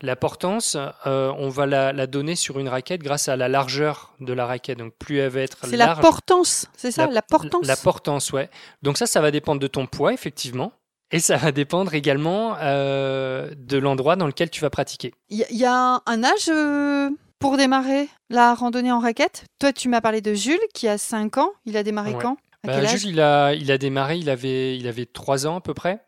La 0.00 0.16
portance, 0.16 0.76
euh, 1.06 1.32
on 1.36 1.48
va 1.48 1.66
la, 1.66 2.06
donner 2.06 2.36
sur 2.36 2.58
une 2.60 2.68
raquette 2.68 3.02
grâce 3.02 3.28
à 3.28 3.36
la 3.36 3.48
largeur 3.48 4.14
de 4.20 4.32
la 4.32 4.46
raquette. 4.46 4.78
Donc 4.78 4.94
plus 4.94 5.18
elle 5.18 5.30
va 5.30 5.40
être 5.40 5.58
C'est 5.66 5.76
la 5.76 5.96
portance, 5.96 6.66
c'est 6.76 6.92
ça, 6.92 7.08
la, 7.08 7.22
portance? 7.22 7.66
La 7.66 7.76
portance, 7.76 8.32
ouais. 8.32 8.48
Donc 8.82 8.96
ça, 8.96 9.06
ça 9.06 9.20
va 9.20 9.30
dépendre 9.30 9.60
de 9.60 9.66
ton 9.66 9.86
poids, 9.86 10.12
effectivement. 10.12 10.72
Et 11.10 11.20
ça 11.20 11.36
va 11.36 11.52
dépendre 11.52 11.94
également 11.94 12.56
euh, 12.60 13.50
de 13.56 13.78
l'endroit 13.78 14.16
dans 14.16 14.26
lequel 14.26 14.50
tu 14.50 14.60
vas 14.60 14.70
pratiquer. 14.70 15.14
Il 15.30 15.44
y, 15.50 15.64
a 15.64 16.02
un 16.04 16.24
âge 16.24 16.48
euh, 16.48 17.10
Pour 17.38 17.56
démarrer 17.56 18.08
la 18.28 18.54
randonnée 18.54 18.92
en 18.92 18.98
raquette, 18.98 19.44
toi 19.58 19.72
tu 19.72 19.88
m'as 19.88 20.00
parlé 20.00 20.20
de 20.20 20.34
Jules 20.34 20.58
qui 20.74 20.86
a 20.88 20.98
5 20.98 21.38
ans. 21.38 21.50
Il 21.64 21.76
a 21.76 21.82
démarré 21.82 22.12
Ouais. 22.12 22.18
quand? 22.20 22.36
À 22.64 22.68
Bah, 22.68 22.74
âge? 22.78 22.98
Jules, 22.98 23.10
il 23.10 23.20
a, 23.20 23.54
il 23.54 23.70
a 23.72 23.78
démarré, 23.78 24.18
il 24.18 24.28
avait, 24.28 24.76
il 24.76 24.86
avait 24.86 25.06
3 25.06 25.46
ans 25.46 25.56
à 25.56 25.60
peu 25.60 25.72
près. 25.74 26.00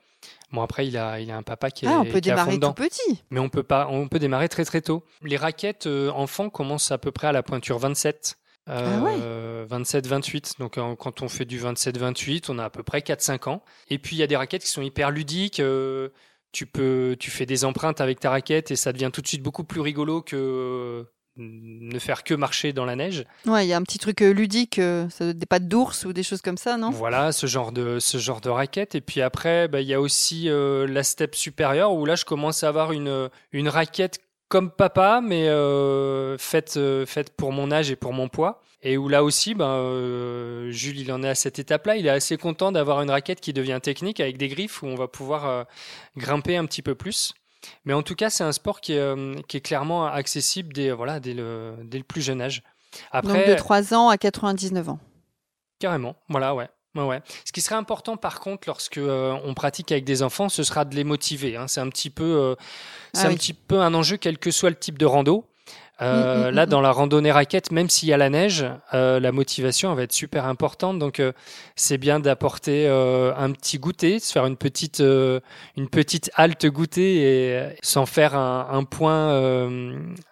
Bon, 0.52 0.62
après, 0.62 0.86
il 0.86 0.96
a, 0.98 1.20
il 1.20 1.30
a 1.30 1.36
un 1.36 1.42
papa 1.44 1.70
qui 1.70 1.84
est, 1.84 1.88
Ah, 1.88 2.00
on 2.00 2.04
peut 2.04 2.20
démarrer 2.20 2.58
tout 2.58 2.72
petit. 2.72 3.22
Mais 3.30 3.38
on 3.38 3.48
peut 3.48 3.62
pas, 3.62 3.86
on 3.88 4.08
peut 4.08 4.18
démarrer 4.18 4.48
très 4.48 4.64
très 4.64 4.80
tôt. 4.80 5.04
Les 5.22 5.36
raquettes 5.36 5.86
euh, 5.86 6.10
enfants 6.10 6.50
commencent 6.50 6.90
à 6.90 6.98
peu 6.98 7.12
près 7.12 7.28
à 7.28 7.32
la 7.32 7.42
pointure 7.44 7.78
27. 7.78 8.36
Ah 8.72 9.00
ouais. 9.00 9.16
27-28. 9.68 10.58
Donc 10.58 10.78
euh, 10.78 10.94
quand 10.96 11.22
on 11.22 11.28
fait 11.28 11.44
du 11.44 11.60
27-28, 11.60 12.46
on 12.48 12.58
a 12.58 12.64
à 12.64 12.70
peu 12.70 12.82
près 12.82 13.00
4-5 13.00 13.48
ans. 13.48 13.62
Et 13.88 13.98
puis 13.98 14.16
il 14.16 14.18
y 14.18 14.22
a 14.22 14.26
des 14.26 14.36
raquettes 14.36 14.62
qui 14.62 14.68
sont 14.70 14.82
hyper 14.82 15.10
ludiques. 15.10 15.60
euh, 15.60 16.08
tu 16.52 16.66
peux, 16.66 17.16
tu 17.20 17.30
fais 17.30 17.46
des 17.46 17.64
empreintes 17.64 18.00
avec 18.00 18.18
ta 18.18 18.30
raquette 18.30 18.70
et 18.72 18.76
ça 18.76 18.92
devient 18.92 19.10
tout 19.12 19.20
de 19.22 19.28
suite 19.28 19.42
beaucoup 19.42 19.62
plus 19.62 19.80
rigolo 19.80 20.20
que 20.20 20.34
euh, 20.36 21.04
ne 21.36 21.96
faire 22.00 22.24
que 22.24 22.34
marcher 22.34 22.72
dans 22.72 22.84
la 22.84 22.96
neige. 22.96 23.24
Ouais, 23.46 23.64
il 23.64 23.68
y 23.68 23.72
a 23.72 23.76
un 23.76 23.82
petit 23.84 23.98
truc 23.98 24.20
euh, 24.20 24.32
ludique, 24.32 24.80
euh, 24.80 25.08
ça- 25.10 25.32
des 25.32 25.46
pattes 25.46 25.68
d'ours 25.68 26.04
ou 26.04 26.12
des 26.12 26.24
choses 26.24 26.42
comme 26.42 26.56
ça, 26.56 26.76
non? 26.76 26.90
Voilà, 26.90 27.30
ce 27.30 27.46
genre 27.46 27.70
de, 27.70 28.00
ce 28.00 28.18
genre 28.18 28.40
de 28.40 28.48
raquette. 28.50 28.96
Et 28.96 29.00
puis 29.00 29.20
après, 29.22 29.68
bah, 29.68 29.80
il 29.80 29.86
y 29.86 29.94
a 29.94 30.00
aussi 30.00 30.48
euh, 30.48 30.88
la 30.88 31.04
step 31.04 31.36
supérieure 31.36 31.92
où 31.92 32.04
là, 32.04 32.16
je 32.16 32.24
commence 32.24 32.64
à 32.64 32.68
avoir 32.68 32.90
une, 32.90 33.30
une 33.52 33.68
raquette 33.68 34.18
comme 34.50 34.70
papa, 34.72 35.20
mais 35.22 35.48
euh, 35.48 36.36
faite, 36.36 36.74
euh, 36.76 37.06
faite 37.06 37.34
pour 37.36 37.52
mon 37.52 37.70
âge 37.70 37.90
et 37.90 37.96
pour 37.96 38.12
mon 38.12 38.28
poids. 38.28 38.60
Et 38.82 38.96
où 38.96 39.08
là 39.08 39.22
aussi, 39.22 39.54
ben, 39.54 39.68
euh, 39.68 40.70
Jules, 40.72 40.98
il 40.98 41.12
en 41.12 41.22
est 41.22 41.28
à 41.28 41.34
cette 41.36 41.58
étape-là. 41.60 41.96
Il 41.96 42.06
est 42.06 42.10
assez 42.10 42.36
content 42.36 42.72
d'avoir 42.72 43.00
une 43.00 43.10
raquette 43.10 43.40
qui 43.40 43.52
devient 43.52 43.78
technique 43.80 44.18
avec 44.18 44.38
des 44.38 44.48
griffes 44.48 44.82
où 44.82 44.86
on 44.86 44.96
va 44.96 45.06
pouvoir 45.06 45.46
euh, 45.46 45.64
grimper 46.16 46.56
un 46.56 46.66
petit 46.66 46.82
peu 46.82 46.96
plus. 46.96 47.32
Mais 47.84 47.92
en 47.92 48.02
tout 48.02 48.16
cas, 48.16 48.28
c'est 48.28 48.42
un 48.42 48.52
sport 48.52 48.80
qui 48.80 48.94
est, 48.94 49.46
qui 49.46 49.58
est 49.58 49.60
clairement 49.60 50.06
accessible 50.06 50.72
dès, 50.72 50.90
voilà, 50.90 51.20
dès, 51.20 51.34
le, 51.34 51.76
dès 51.84 51.98
le 51.98 52.04
plus 52.04 52.22
jeune 52.22 52.40
âge. 52.40 52.62
Après, 53.12 53.46
Donc 53.46 53.48
de 53.48 53.54
3 53.54 53.94
ans 53.94 54.08
à 54.08 54.18
99 54.18 54.88
ans. 54.88 54.98
Carrément, 55.78 56.16
voilà, 56.28 56.54
ouais. 56.54 56.68
Ouais. 56.96 57.20
Ce 57.44 57.52
qui 57.52 57.60
serait 57.60 57.76
important, 57.76 58.16
par 58.16 58.40
contre, 58.40 58.64
lorsque 58.66 58.98
euh, 58.98 59.36
on 59.44 59.54
pratique 59.54 59.92
avec 59.92 60.04
des 60.04 60.22
enfants, 60.22 60.48
ce 60.48 60.62
sera 60.64 60.84
de 60.84 60.94
les 60.96 61.04
motiver. 61.04 61.56
hein. 61.56 61.68
C'est 61.68 61.80
un 61.80 61.88
petit 61.88 62.10
peu, 62.10 62.24
euh, 62.24 62.54
c'est 63.14 63.24
Ah 63.24 63.26
un 63.26 63.30
oui. 63.30 63.36
petit 63.36 63.52
peu 63.54 63.80
un 63.80 63.94
enjeu, 63.94 64.16
quel 64.16 64.38
que 64.38 64.50
soit 64.50 64.70
le 64.70 64.76
type 64.76 64.98
de 64.98 65.06
rando. 65.06 65.44
Euh, 66.02 66.46
Mm, 66.48 66.52
mm, 66.52 66.54
là, 66.56 66.66
mm, 66.66 66.68
dans 66.70 66.80
la 66.80 66.90
randonnée 66.92 67.30
raquette, 67.30 67.70
même 67.72 67.90
s'il 67.90 68.08
y 68.08 68.12
a 68.14 68.16
la 68.16 68.30
neige, 68.30 68.64
la 68.92 69.32
motivation 69.32 69.90
elle 69.90 69.96
va 69.98 70.02
être 70.04 70.12
super 70.14 70.46
importante. 70.46 70.98
Donc, 70.98 71.22
c'est 71.76 71.98
bien 71.98 72.18
d'apporter 72.20 72.88
un 72.88 73.52
petit 73.52 73.78
goûter, 73.78 74.14
de 74.16 74.22
se 74.22 74.32
faire 74.32 74.46
une 74.46 74.56
petite, 74.56 75.00
une 75.00 75.88
petite 75.92 76.30
halte 76.34 76.66
goûter 76.66 77.16
et 77.22 77.76
sans 77.82 78.06
faire 78.06 78.34
un, 78.34 78.66
un 78.72 78.82
point, 78.84 79.68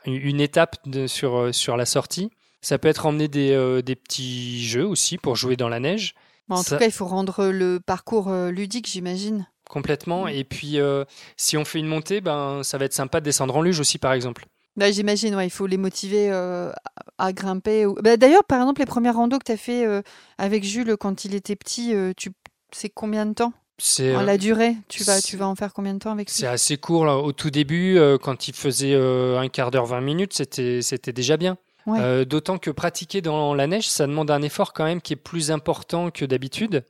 une 0.07 0.41
étape 0.41 0.77
de- 0.87 1.07
sur, 1.07 1.55
sur 1.55 1.77
la 1.77 1.85
sortie. 1.87 2.31
Ça 2.62 2.79
peut 2.79 2.88
être 2.88 3.05
emmener 3.07 3.29
des, 3.29 3.83
des 3.83 3.95
petits 3.95 4.65
jeux 4.67 4.87
aussi 4.87 5.19
pour 5.19 5.37
jouer 5.37 5.57
dans 5.57 5.69
la 5.69 5.81
neige. 5.81 6.15
Bon, 6.49 6.57
en 6.57 6.62
Ça- 6.62 6.76
tout 6.76 6.81
cas, 6.81 6.87
il 6.87 6.93
faut 6.93 7.07
rendre 7.07 7.47
le 7.49 7.78
parcours 7.81 8.28
euh, 8.28 8.50
ludique, 8.50 8.88
j'imagine. 8.88 9.47
Complètement. 9.69 10.25
Mm. 10.25 10.28
Et 10.31 10.45
puis, 10.45 10.78
euh, 10.81 11.05
si 11.37 11.57
on 11.57 11.64
fait 11.64 11.78
une 11.78 11.87
montée, 11.87 12.21
ben, 12.21 12.62
ça 12.62 12.78
va 12.78 12.85
être 12.87 12.95
sympa 12.95 13.21
de 13.21 13.25
descendre 13.25 13.55
en 13.57 13.62
luge 13.62 13.81
aussi, 13.81 13.99
par 13.99 14.12
exemple. 14.12 14.47
Bah, 14.76 14.90
j'imagine, 14.90 15.35
ouais, 15.35 15.47
il 15.47 15.50
faut 15.50 15.67
les 15.67 15.76
motiver 15.76 16.31
euh, 16.31 16.71
à 17.19 17.33
grimper. 17.33 17.85
ou- 17.85 17.95
Bah, 18.02 18.17
D'ailleurs, 18.17 18.45
par 18.45 18.61
exemple, 18.61 18.81
les 18.81 18.87
premières 18.87 19.17
randos 19.17 19.38
que 19.38 19.45
tu 19.45 19.52
as 19.52 19.57
fait 19.57 19.85
euh, 19.85 20.02
avec 20.38 20.64
Jules 20.64 20.97
quand 20.99 21.25
il 21.25 21.35
était 21.35 21.57
petit, 21.57 21.95
euh, 21.95 22.12
tu... 22.17 22.31
c'est 22.73 22.88
combien 22.88 23.26
de 23.26 23.35
temps? 23.35 23.52
C'est 23.81 24.14
En 24.17 24.21
euh, 24.23 24.25
La 24.25 24.38
durée, 24.38 24.76
tu 24.88 25.05
vas, 25.05 25.21
tu 25.21 25.37
vas 25.37 25.47
en 25.47 25.55
faire 25.55 25.73
combien 25.75 25.95
de 25.95 25.99
temps 25.99 26.12
avec 26.12 26.28
lui? 26.28 26.35
C'est 26.35 26.47
assez 26.47 26.78
court. 26.78 27.05
là. 27.07 27.17
Au 27.17 27.33
tout 27.33 27.50
début, 27.50 27.97
euh, 27.99 28.19
quand 28.19 28.49
il 28.49 28.55
faisait 28.55 28.95
euh, 28.95 29.38
un 29.38 29.49
quart 29.49 29.71
d'heure, 29.71 29.87
20 29.87 30.00
minutes, 30.00 30.33
c'était 30.33 31.12
déjà 31.12 31.37
bien. 31.37 31.59
Ouais. 31.88 31.99
Euh, 32.00 32.25
D'autant 32.25 32.59
que 32.59 32.71
pratiquer 32.71 33.23
dans 33.23 33.54
la 33.54 33.66
neige, 33.66 33.88
ça 33.88 34.07
demande 34.07 34.30
un 34.30 34.42
effort 34.42 34.73
quand 34.73 34.85
même 34.85 35.00
qui 35.00 35.14
est 35.14 35.16
plus 35.16 35.50
important 35.50 36.11
que 36.11 36.25
d'habitude. 36.25 36.85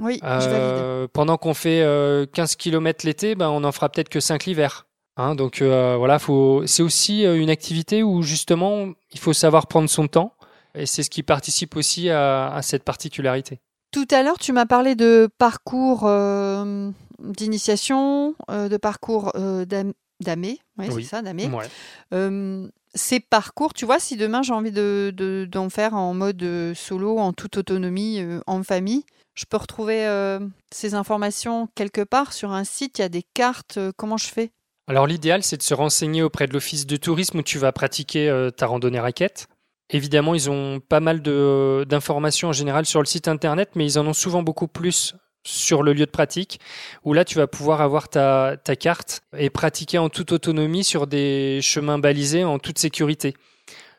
Oui, 0.00 0.20
je. 0.22 0.28
Euh, 0.28 1.08
pendant 1.12 1.36
qu'on 1.36 1.54
fait 1.54 1.82
euh, 1.82 2.24
15 2.32 2.56
km 2.56 3.04
l'été, 3.04 3.34
ben, 3.34 3.48
on 3.48 3.64
en 3.64 3.72
fera 3.72 3.88
peut-être 3.88 4.08
que 4.08 4.20
5 4.20 4.46
l'hiver. 4.46 4.86
Hein, 5.16 5.34
donc 5.34 5.60
euh, 5.60 5.96
voilà, 5.98 6.20
faut... 6.20 6.62
c'est 6.66 6.84
aussi 6.84 7.26
euh, 7.26 7.40
une 7.40 7.50
activité 7.50 8.04
où 8.04 8.22
justement 8.22 8.86
il 9.12 9.18
faut 9.18 9.32
savoir 9.32 9.66
prendre 9.66 9.90
son 9.90 10.06
temps. 10.06 10.32
Et 10.76 10.86
c'est 10.86 11.02
ce 11.02 11.10
qui 11.10 11.24
participe 11.24 11.74
aussi 11.74 12.08
à, 12.08 12.52
à 12.52 12.62
cette 12.62 12.84
particularité. 12.84 13.58
Tout 13.90 14.06
à 14.12 14.22
l'heure, 14.22 14.38
tu 14.38 14.52
m'as 14.52 14.66
parlé 14.66 14.94
de 14.94 15.28
parcours 15.38 16.02
euh, 16.04 16.90
d'initiation, 17.18 18.34
euh, 18.50 18.68
de 18.68 18.76
parcours 18.76 19.32
euh, 19.34 19.64
d'amé. 20.20 20.58
Ouais, 20.78 20.88
Oui. 20.92 21.02
c'est 21.04 21.10
ça, 21.10 21.22
d'amé. 21.22 21.46
Ouais. 21.48 21.66
Euh, 22.12 22.68
ces 22.94 23.20
parcours, 23.20 23.74
tu 23.74 23.84
vois, 23.84 23.98
si 24.00 24.16
demain 24.16 24.42
j'ai 24.42 24.52
envie 24.52 24.72
de, 24.72 25.12
de- 25.14 25.46
d'en 25.50 25.68
faire 25.70 25.94
en 25.94 26.14
mode 26.14 26.42
euh, 26.42 26.74
solo, 26.74 27.18
en 27.18 27.32
toute 27.32 27.56
autonomie, 27.58 28.20
euh, 28.20 28.40
en 28.46 28.62
famille, 28.62 29.04
je 29.34 29.44
peux 29.48 29.56
retrouver 29.56 30.06
euh, 30.06 30.40
ces 30.72 30.94
informations 30.94 31.68
quelque 31.74 32.00
part 32.02 32.32
sur 32.32 32.50
un 32.52 32.64
site, 32.64 32.98
il 32.98 33.02
y 33.02 33.04
a 33.04 33.08
des 33.08 33.24
cartes, 33.34 33.78
comment 33.96 34.16
je 34.16 34.26
fais? 34.28 34.50
Alors 34.88 35.06
l'idéal, 35.06 35.42
c'est 35.42 35.58
de 35.58 35.62
se 35.62 35.74
renseigner 35.74 36.22
auprès 36.22 36.46
de 36.46 36.52
l'office 36.54 36.86
de 36.86 36.96
tourisme 36.96 37.38
où 37.38 37.42
tu 37.42 37.58
vas 37.58 37.72
pratiquer 37.72 38.48
ta 38.56 38.66
randonnée 38.66 38.98
raquette. 39.00 39.46
Évidemment, 39.90 40.34
ils 40.34 40.50
ont 40.50 40.80
pas 40.80 41.00
mal 41.00 41.20
de- 41.22 41.84
d'informations 41.88 42.48
en 42.48 42.52
général 42.52 42.86
sur 42.86 43.00
le 43.00 43.06
site 43.06 43.28
internet, 43.28 43.70
mais 43.74 43.84
ils 43.86 43.98
en 43.98 44.06
ont 44.06 44.12
souvent 44.14 44.42
beaucoup 44.42 44.66
plus 44.66 45.14
sur 45.48 45.82
le 45.82 45.92
lieu 45.92 46.04
de 46.04 46.10
pratique, 46.10 46.60
où 47.04 47.12
là, 47.14 47.24
tu 47.24 47.36
vas 47.36 47.46
pouvoir 47.46 47.80
avoir 47.80 48.08
ta, 48.08 48.56
carte 48.78 49.22
et 49.36 49.50
pratiquer 49.50 49.98
en 49.98 50.08
toute 50.08 50.32
autonomie 50.32 50.84
sur 50.84 51.06
des 51.06 51.60
chemins 51.62 51.98
balisés 51.98 52.44
en 52.44 52.58
toute 52.58 52.78
sécurité. 52.78 53.34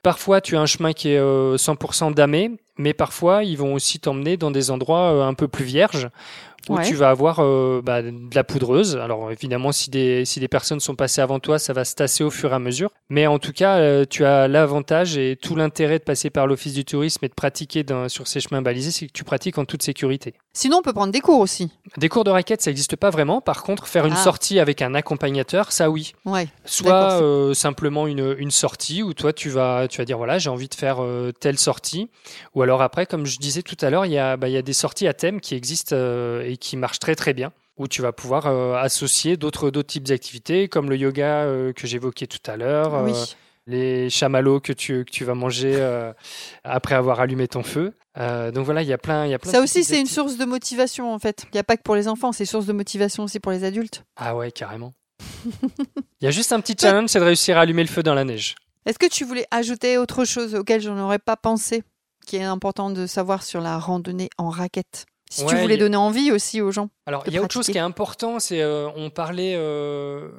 Parfois, 0.04 0.40
tu 0.42 0.56
as 0.56 0.62
un 0.62 0.66
chemin 0.66 0.94
qui 0.94 1.10
est 1.10 1.18
euh, 1.18 1.58
100% 1.58 2.14
damé, 2.14 2.52
mais 2.80 2.94
parfois, 2.96 3.44
ils 3.44 3.58
vont 3.58 3.76
aussi 3.76 4.00
t'emmener 4.00 4.36
dans 4.38 4.50
des 4.50 4.72
endroits 4.72 5.12
euh, 5.14 5.22
un 5.28 5.36
peu 5.36 5.48
plus 5.48 5.66
vierges, 5.66 6.10
où 6.70 6.76
Ouais. 6.76 6.86
tu 6.86 6.94
vas 6.96 7.10
avoir 7.10 7.40
euh, 7.40 7.82
bah, 7.84 8.02
de 8.02 8.14
la 8.36 8.44
poudreuse. 8.44 8.98
Alors 8.98 9.32
évidemment, 9.32 9.72
si 9.72 9.90
des, 9.90 10.26
si 10.26 10.40
des 10.40 10.48
personnes 10.50 10.80
sont 10.82 10.94
passées 10.96 11.22
avant 11.22 11.40
toi, 11.40 11.58
ça 11.58 11.74
va 11.74 11.84
se 11.86 11.96
tasser 11.96 12.24
au 12.24 12.30
fur 12.30 12.52
et 12.52 12.56
à 12.56 12.60
mesure. 12.60 12.92
Mais 13.10 13.26
en 13.28 13.40
tout 13.40 13.54
cas, 13.54 13.78
euh, 13.78 14.06
tu 14.08 14.24
as 14.26 14.48
l'avantage 14.48 15.18
et 15.18 15.36
tout 15.42 15.56
l'intérêt 15.56 16.00
de 16.00 16.04
passer 16.04 16.30
par 16.30 16.48
l'office 16.48 16.74
du 16.74 16.84
tourisme 16.86 17.24
et 17.26 17.30
de 17.30 17.34
pratiquer 17.34 17.84
dans- 17.84 18.08
sur 18.10 18.28
ces 18.28 18.40
chemins 18.40 18.62
balisés, 18.62 18.92
c'est 18.92 19.08
que 19.08 19.14
tu 19.14 19.24
pratiques 19.24 19.58
en 19.58 19.66
toute 19.66 19.82
sécurité. 19.84 20.34
Sinon, 20.54 20.78
on 20.80 20.82
peut 20.82 20.94
prendre 20.94 21.14
des 21.14 21.22
cours 21.22 21.40
aussi. 21.40 21.72
Des 21.98 22.10
cours 22.10 22.24
de 22.26 22.30
raquette, 22.30 22.62
ça 22.62 22.70
n'existe 22.70 22.98
pas 22.98 23.10
vraiment. 23.10 23.40
Par 23.42 23.64
contre, 23.64 23.88
faire 23.88 24.06
une 24.06 24.14
Ah. 24.14 24.24
sortie 24.24 24.60
avec 24.60 24.82
un 24.82 24.94
accompagnateur, 24.94 25.72
ça 25.72 25.90
oui. 25.90 26.12
Ouais. 26.26 26.50
Soit 26.66 27.22
euh, 27.22 27.54
simplement 27.54 28.06
une, 28.06 28.36
une 28.38 28.52
sortie 28.52 29.02
où 29.02 29.14
toi 29.14 29.32
tu 29.34 29.50
vas, 29.50 29.88
tu 29.88 29.98
vas 30.00 30.06
dire 30.06 30.18
voilà 30.18 30.38
j'ai 30.38 30.50
envie 30.50 30.68
de 30.68 30.76
faire 30.76 30.98
telle 31.40 31.58
sortie. 31.58 32.10
Ou 32.54 32.62
alors 32.62 32.69
après, 32.82 33.06
comme 33.06 33.26
je 33.26 33.38
disais 33.40 33.62
tout 33.62 33.78
à 33.82 33.90
l'heure, 33.90 34.06
il 34.06 34.12
y, 34.12 34.18
a, 34.18 34.38
bah, 34.38 34.48
il 34.50 34.54
y 34.54 34.58
a 34.58 34.62
des 34.62 34.74
sorties 34.74 35.08
à 35.08 35.14
thème 35.14 35.42
qui 35.42 35.56
existent 35.56 35.96
euh, 35.96 36.44
et 36.44 36.58
qui 36.58 36.78
marchent 36.78 37.00
très 37.00 37.16
très 37.16 37.34
bien. 37.34 37.52
Où 37.78 37.88
tu 37.88 38.02
vas 38.02 38.12
pouvoir 38.12 38.46
euh, 38.48 38.76
associer 38.76 39.38
d'autres 39.38 39.72
types 39.82 40.04
d'activités 40.04 40.68
comme 40.68 40.90
le 40.90 40.98
yoga 40.98 41.44
euh, 41.44 41.72
que 41.72 41.88
j'évoquais 41.88 42.28
tout 42.28 42.52
à 42.52 42.58
l'heure, 42.58 42.94
euh, 42.94 43.04
Oui. 43.06 43.36
les 43.68 44.10
chamallows 44.10 44.60
que 44.60 44.74
tu, 44.74 45.06
que 45.06 45.12
tu 45.12 45.24
vas 45.24 45.34
manger 45.34 45.80
après 46.64 46.96
avoir 46.96 47.20
allumé 47.22 47.48
ton 47.48 47.64
feu. 47.64 47.94
Donc 48.18 48.66
voilà, 48.66 48.82
il 48.82 48.88
y 48.90 48.94
a 48.94 48.98
plein, 48.98 49.26
il 49.26 49.32
y 49.32 49.34
a 49.34 49.40
plein. 49.40 49.52
Ça 49.52 49.62
aussi, 49.62 49.84
c'est 49.86 50.00
une 50.00 50.08
source 50.08 50.38
de 50.38 50.44
motivation 50.46 51.14
en 51.14 51.20
fait. 51.20 51.46
Il 51.46 51.56
n'y 51.56 51.60
a 51.60 51.64
pas 51.64 51.78
que 51.78 51.84
pour 51.84 51.96
les 51.96 52.08
enfants, 52.10 52.32
c'est 52.34 52.46
source 52.46 52.66
de 52.66 52.74
motivation 52.74 53.24
aussi 53.24 53.40
pour 53.40 53.52
les 53.54 53.64
adultes. 53.64 54.04
Ah 54.18 54.36
ouais, 54.36 54.52
carrément. 54.52 54.92
Il 56.22 56.26
y 56.26 56.28
a 56.28 56.32
juste 56.32 56.52
un 56.52 56.60
petit 56.60 56.76
challenge, 56.80 57.10
c'est 57.10 57.20
de 57.20 57.24
réussir 57.26 57.58
à 57.58 57.62
allumer 57.62 57.84
le 57.84 57.90
feu 57.90 58.04
dans 58.04 58.14
la 58.14 58.26
neige. 58.26 58.56
Est-ce 58.86 59.00
que 59.00 59.08
tu 59.08 59.24
voulais 59.24 59.46
ajouter 59.52 59.98
autre 59.98 60.26
chose 60.26 60.56
auquel 60.56 60.82
je 60.82 60.90
n'aurais 60.90 61.20
pas 61.20 61.38
pensé, 61.38 61.84
qui 62.30 62.38
est 62.38 62.44
important 62.44 62.90
de 62.92 63.08
savoir 63.08 63.44
sur 63.44 63.60
la 63.62 63.78
randonnée 63.80 64.30
en 64.38 64.50
raquette 64.50 65.06
Si 65.30 65.46
tu 65.46 65.56
voulais 65.56 65.74
a- 65.76 65.78
donner 65.78 65.98
envie 65.98 66.32
aussi 66.32 66.62
aux 66.62 66.72
gens. 66.72 66.90
Alors, 67.06 67.24
il 67.28 67.34
y 67.34 67.38
a 67.38 67.42
autre 67.42 67.54
chose 67.54 67.66
qui 67.68 67.78
est 67.78 67.82
important, 67.82 68.40
c'est 68.40 68.62
euh, 68.62 68.88
on 68.96 69.10
parlait 69.10 69.54
euh, 69.56 70.30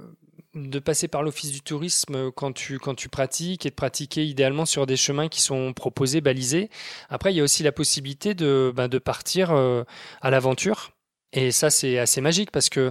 de 0.55 0.79
passer 0.79 1.09
par 1.09 1.23
l'office 1.23 1.53
du 1.53 1.61
tourisme 1.61 2.31
quand 2.33 2.53
tu 2.53 2.79
quand 2.79 2.95
tu 2.95 3.09
pratiques 3.09 3.67
et 3.67 3.71
de 3.71 3.75
pratiquer 3.75 4.25
idéalement 4.25 4.67
sur 4.67 4.87
des 4.87 4.97
chemins 4.97 5.29
qui 5.29 5.41
sont 5.43 5.73
proposés, 5.73 6.21
balisés. 6.21 6.71
Après, 7.09 7.33
il 7.33 7.37
y 7.37 7.41
a 7.41 7.45
aussi 7.45 7.63
la 7.63 7.73
possibilité 7.73 8.35
de 8.35 8.73
ben, 8.75 8.89
de 8.89 8.99
partir 8.99 9.51
euh, 9.53 9.85
à 10.23 10.31
l'aventure. 10.31 10.91
Et 11.33 11.53
ça, 11.53 11.71
c'est 11.71 11.97
assez 11.99 12.21
magique 12.21 12.51
parce 12.51 12.69
que 12.69 12.91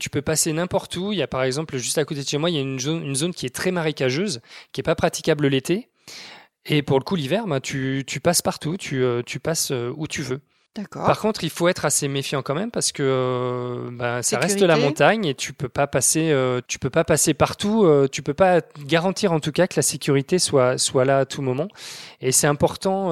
tu 0.00 0.08
peux 0.08 0.22
passer 0.22 0.52
n'importe 0.54 0.96
où. 0.96 1.12
Il 1.12 1.18
y 1.18 1.22
a 1.22 1.26
par 1.26 1.42
exemple 1.42 1.76
juste 1.76 1.98
à 1.98 2.04
côté 2.06 2.22
de 2.22 2.26
chez 2.28 2.38
moi, 2.38 2.48
il 2.48 2.56
y 2.56 2.58
a 2.58 2.62
une 2.62 2.80
zone, 2.80 3.02
une 3.04 3.14
zone 3.14 3.34
qui 3.34 3.44
est 3.44 3.54
très 3.54 3.70
marécageuse, 3.70 4.40
qui 4.72 4.80
est 4.80 4.84
pas 4.84 4.94
praticable 4.94 5.46
l'été. 5.48 5.88
Et 6.66 6.82
pour 6.82 6.98
le 6.98 7.04
coup, 7.04 7.16
l'hiver, 7.16 7.46
ben, 7.46 7.60
tu, 7.60 8.04
tu 8.06 8.20
passes 8.20 8.42
partout, 8.42 8.76
tu, 8.76 9.02
euh, 9.02 9.22
tu 9.24 9.38
passes 9.40 9.70
euh, 9.70 9.92
où 9.96 10.06
tu 10.06 10.22
veux. 10.22 10.40
D'accord. 10.76 11.06
Par 11.06 11.20
contre, 11.20 11.44
il 11.44 11.50
faut 11.50 11.68
être 11.68 11.84
assez 11.84 12.08
méfiant 12.08 12.42
quand 12.42 12.54
même 12.56 12.72
parce 12.72 12.90
que 12.90 13.02
euh, 13.04 13.90
bah, 13.92 14.24
ça 14.24 14.40
reste 14.40 14.60
la 14.60 14.76
montagne 14.76 15.24
et 15.24 15.34
tu 15.36 15.52
peux 15.52 15.68
pas 15.68 15.86
passer, 15.86 16.32
euh, 16.32 16.60
tu 16.66 16.80
peux 16.80 16.90
pas 16.90 17.04
passer 17.04 17.32
partout. 17.32 17.84
euh, 17.84 18.08
tu 18.10 18.22
peux 18.22 18.34
pas 18.34 18.60
garantir 18.84 19.30
en 19.30 19.38
tout 19.38 19.52
cas 19.52 19.68
que 19.68 19.74
la 19.76 19.82
sécurité 19.82 20.40
soit 20.40 20.76
soit 20.76 21.04
là 21.04 21.18
à 21.18 21.24
tout 21.26 21.42
moment. 21.42 21.68
Et 22.20 22.32
c'est 22.32 22.48
important 22.48 23.10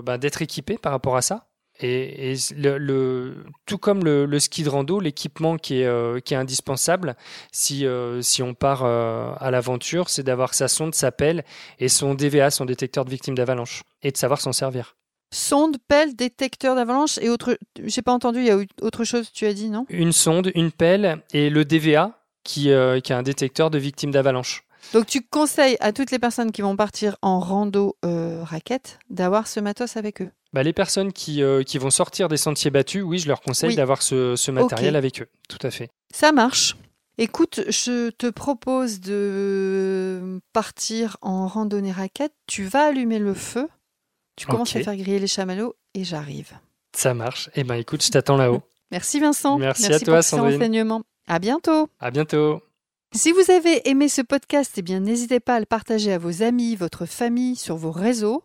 bah, 0.00 0.16
d'être 0.16 0.40
équipé 0.40 0.78
par 0.78 0.92
rapport 0.92 1.16
à 1.16 1.22
ça. 1.22 1.46
Et, 1.80 2.36
le, 2.56 3.44
tout 3.66 3.78
comme 3.78 4.04
le, 4.04 4.38
ski 4.38 4.62
de 4.62 4.68
rando, 4.68 5.00
l'équipement 5.00 5.56
qui 5.56 5.80
est, 5.80 5.86
euh, 5.86 6.20
qui 6.20 6.34
est 6.34 6.36
indispensable 6.36 7.16
si, 7.50 7.84
euh, 7.84 8.22
si 8.22 8.42
on 8.42 8.54
part 8.54 8.84
euh, 8.84 9.32
à 9.40 9.50
l'aventure, 9.50 10.08
c'est 10.08 10.22
d'avoir 10.22 10.54
sa 10.54 10.68
sonde, 10.68 10.94
sa 10.94 11.10
pelle 11.10 11.44
et 11.80 11.88
son 11.88 12.14
DVA, 12.14 12.50
son 12.50 12.64
détecteur 12.64 13.04
de 13.04 13.10
victimes 13.10 13.34
d'avalanche, 13.34 13.82
et 14.02 14.12
de 14.12 14.16
savoir 14.16 14.40
s'en 14.40 14.52
servir. 14.52 14.96
Sonde, 15.32 15.78
pelle, 15.88 16.14
détecteur 16.14 16.76
d'avalanche 16.76 17.18
et 17.18 17.28
autre. 17.28 17.58
J'ai 17.82 18.02
pas 18.02 18.12
entendu, 18.12 18.38
il 18.38 18.46
y 18.46 18.50
a 18.50 18.58
autre 18.80 19.02
chose, 19.02 19.32
tu 19.32 19.46
as 19.46 19.52
dit, 19.52 19.68
non? 19.68 19.84
Une 19.88 20.12
sonde, 20.12 20.52
une 20.54 20.70
pelle 20.70 21.22
et 21.32 21.50
le 21.50 21.64
DVA 21.64 22.12
qui, 22.44 22.62
qui 22.62 22.68
est 22.68 23.12
un 23.12 23.22
détecteur 23.22 23.70
de 23.70 23.78
victimes 23.78 24.12
d'avalanche. 24.12 24.62
Donc 24.92 25.06
tu 25.06 25.22
conseilles 25.22 25.76
à 25.80 25.92
toutes 25.92 26.12
les 26.12 26.20
personnes 26.20 26.52
qui 26.52 26.62
vont 26.62 26.76
partir 26.76 27.16
en 27.20 27.40
rando 27.40 27.96
raquette 28.02 29.00
d'avoir 29.10 29.48
ce 29.48 29.58
matos 29.58 29.96
avec 29.96 30.22
eux? 30.22 30.30
Bah, 30.54 30.62
les 30.62 30.72
personnes 30.72 31.12
qui, 31.12 31.42
euh, 31.42 31.64
qui, 31.64 31.78
vont 31.78 31.90
sortir 31.90 32.28
des 32.28 32.36
sentiers 32.36 32.70
battus, 32.70 33.02
oui, 33.02 33.18
je 33.18 33.26
leur 33.26 33.40
conseille 33.40 33.74
d'avoir 33.74 34.02
ce, 34.02 34.36
ce, 34.36 34.52
matériel 34.52 34.94
avec 34.94 35.20
eux. 35.20 35.26
Tout 35.48 35.58
à 35.62 35.70
fait. 35.72 35.90
Ça 36.14 36.30
marche. 36.30 36.76
Écoute, 37.18 37.62
je 37.68 38.10
te 38.10 38.30
propose 38.30 39.00
de 39.00 40.40
partir 40.52 41.16
en 41.22 41.48
randonnée 41.48 41.90
raquette. 41.90 42.32
Tu 42.46 42.62
vas 42.62 42.86
allumer 42.86 43.18
le 43.18 43.34
feu. 43.34 43.68
Tu 44.36 44.46
commences 44.46 44.76
à 44.76 44.82
faire 44.82 44.96
griller 44.96 45.18
les 45.18 45.26
chamallows 45.26 45.74
et 45.94 46.04
j'arrive. 46.04 46.52
Ça 46.94 47.14
marche. 47.14 47.50
Eh 47.56 47.64
ben, 47.64 47.74
écoute, 47.74 48.04
je 48.04 48.10
t'attends 48.10 48.36
là-haut. 48.36 48.62
Merci 48.92 49.18
Vincent. 49.18 49.58
Merci, 49.58 49.92
à 49.92 49.98
toi, 49.98 50.18
pour 50.18 50.24
Sandrine. 50.24 50.54
renseignements. 50.54 51.02
À 51.26 51.40
bientôt. 51.40 51.88
À 51.98 52.12
bientôt. 52.12 52.62
Si 53.12 53.32
vous 53.32 53.50
avez 53.50 53.88
aimé 53.88 54.08
ce 54.08 54.22
podcast, 54.22 54.74
eh 54.76 54.82
bien, 54.82 55.00
n'hésitez 55.00 55.40
pas 55.40 55.56
à 55.56 55.60
le 55.60 55.66
partager 55.66 56.12
à 56.12 56.18
vos 56.18 56.42
amis, 56.44 56.76
votre 56.76 57.06
famille, 57.06 57.56
sur 57.56 57.76
vos 57.76 57.90
réseaux. 57.90 58.44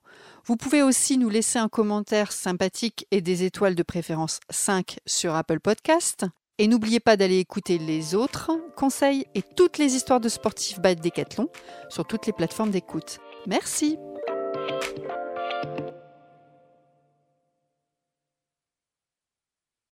Vous 0.49 0.57
pouvez 0.57 0.81
aussi 0.81 1.19
nous 1.19 1.29
laisser 1.29 1.59
un 1.59 1.69
commentaire 1.69 2.31
sympathique 2.31 3.05
et 3.11 3.21
des 3.21 3.43
étoiles 3.43 3.75
de 3.75 3.83
préférence 3.83 4.39
5 4.49 4.97
sur 5.05 5.35
Apple 5.35 5.59
Podcast. 5.59 6.25
Et 6.57 6.67
n'oubliez 6.67 6.99
pas 6.99 7.17
d'aller 7.17 7.37
écouter 7.37 7.77
les 7.77 8.15
autres 8.15 8.49
conseils 8.75 9.27
et 9.35 9.43
toutes 9.43 9.77
les 9.77 9.93
histoires 9.93 10.19
de 10.19 10.27
sportifs 10.27 10.79
by 10.79 10.95
Decathlon 10.95 11.49
sur 11.89 12.03
toutes 12.07 12.25
les 12.25 12.33
plateformes 12.33 12.71
d'écoute. 12.71 13.19
Merci. 13.45 13.99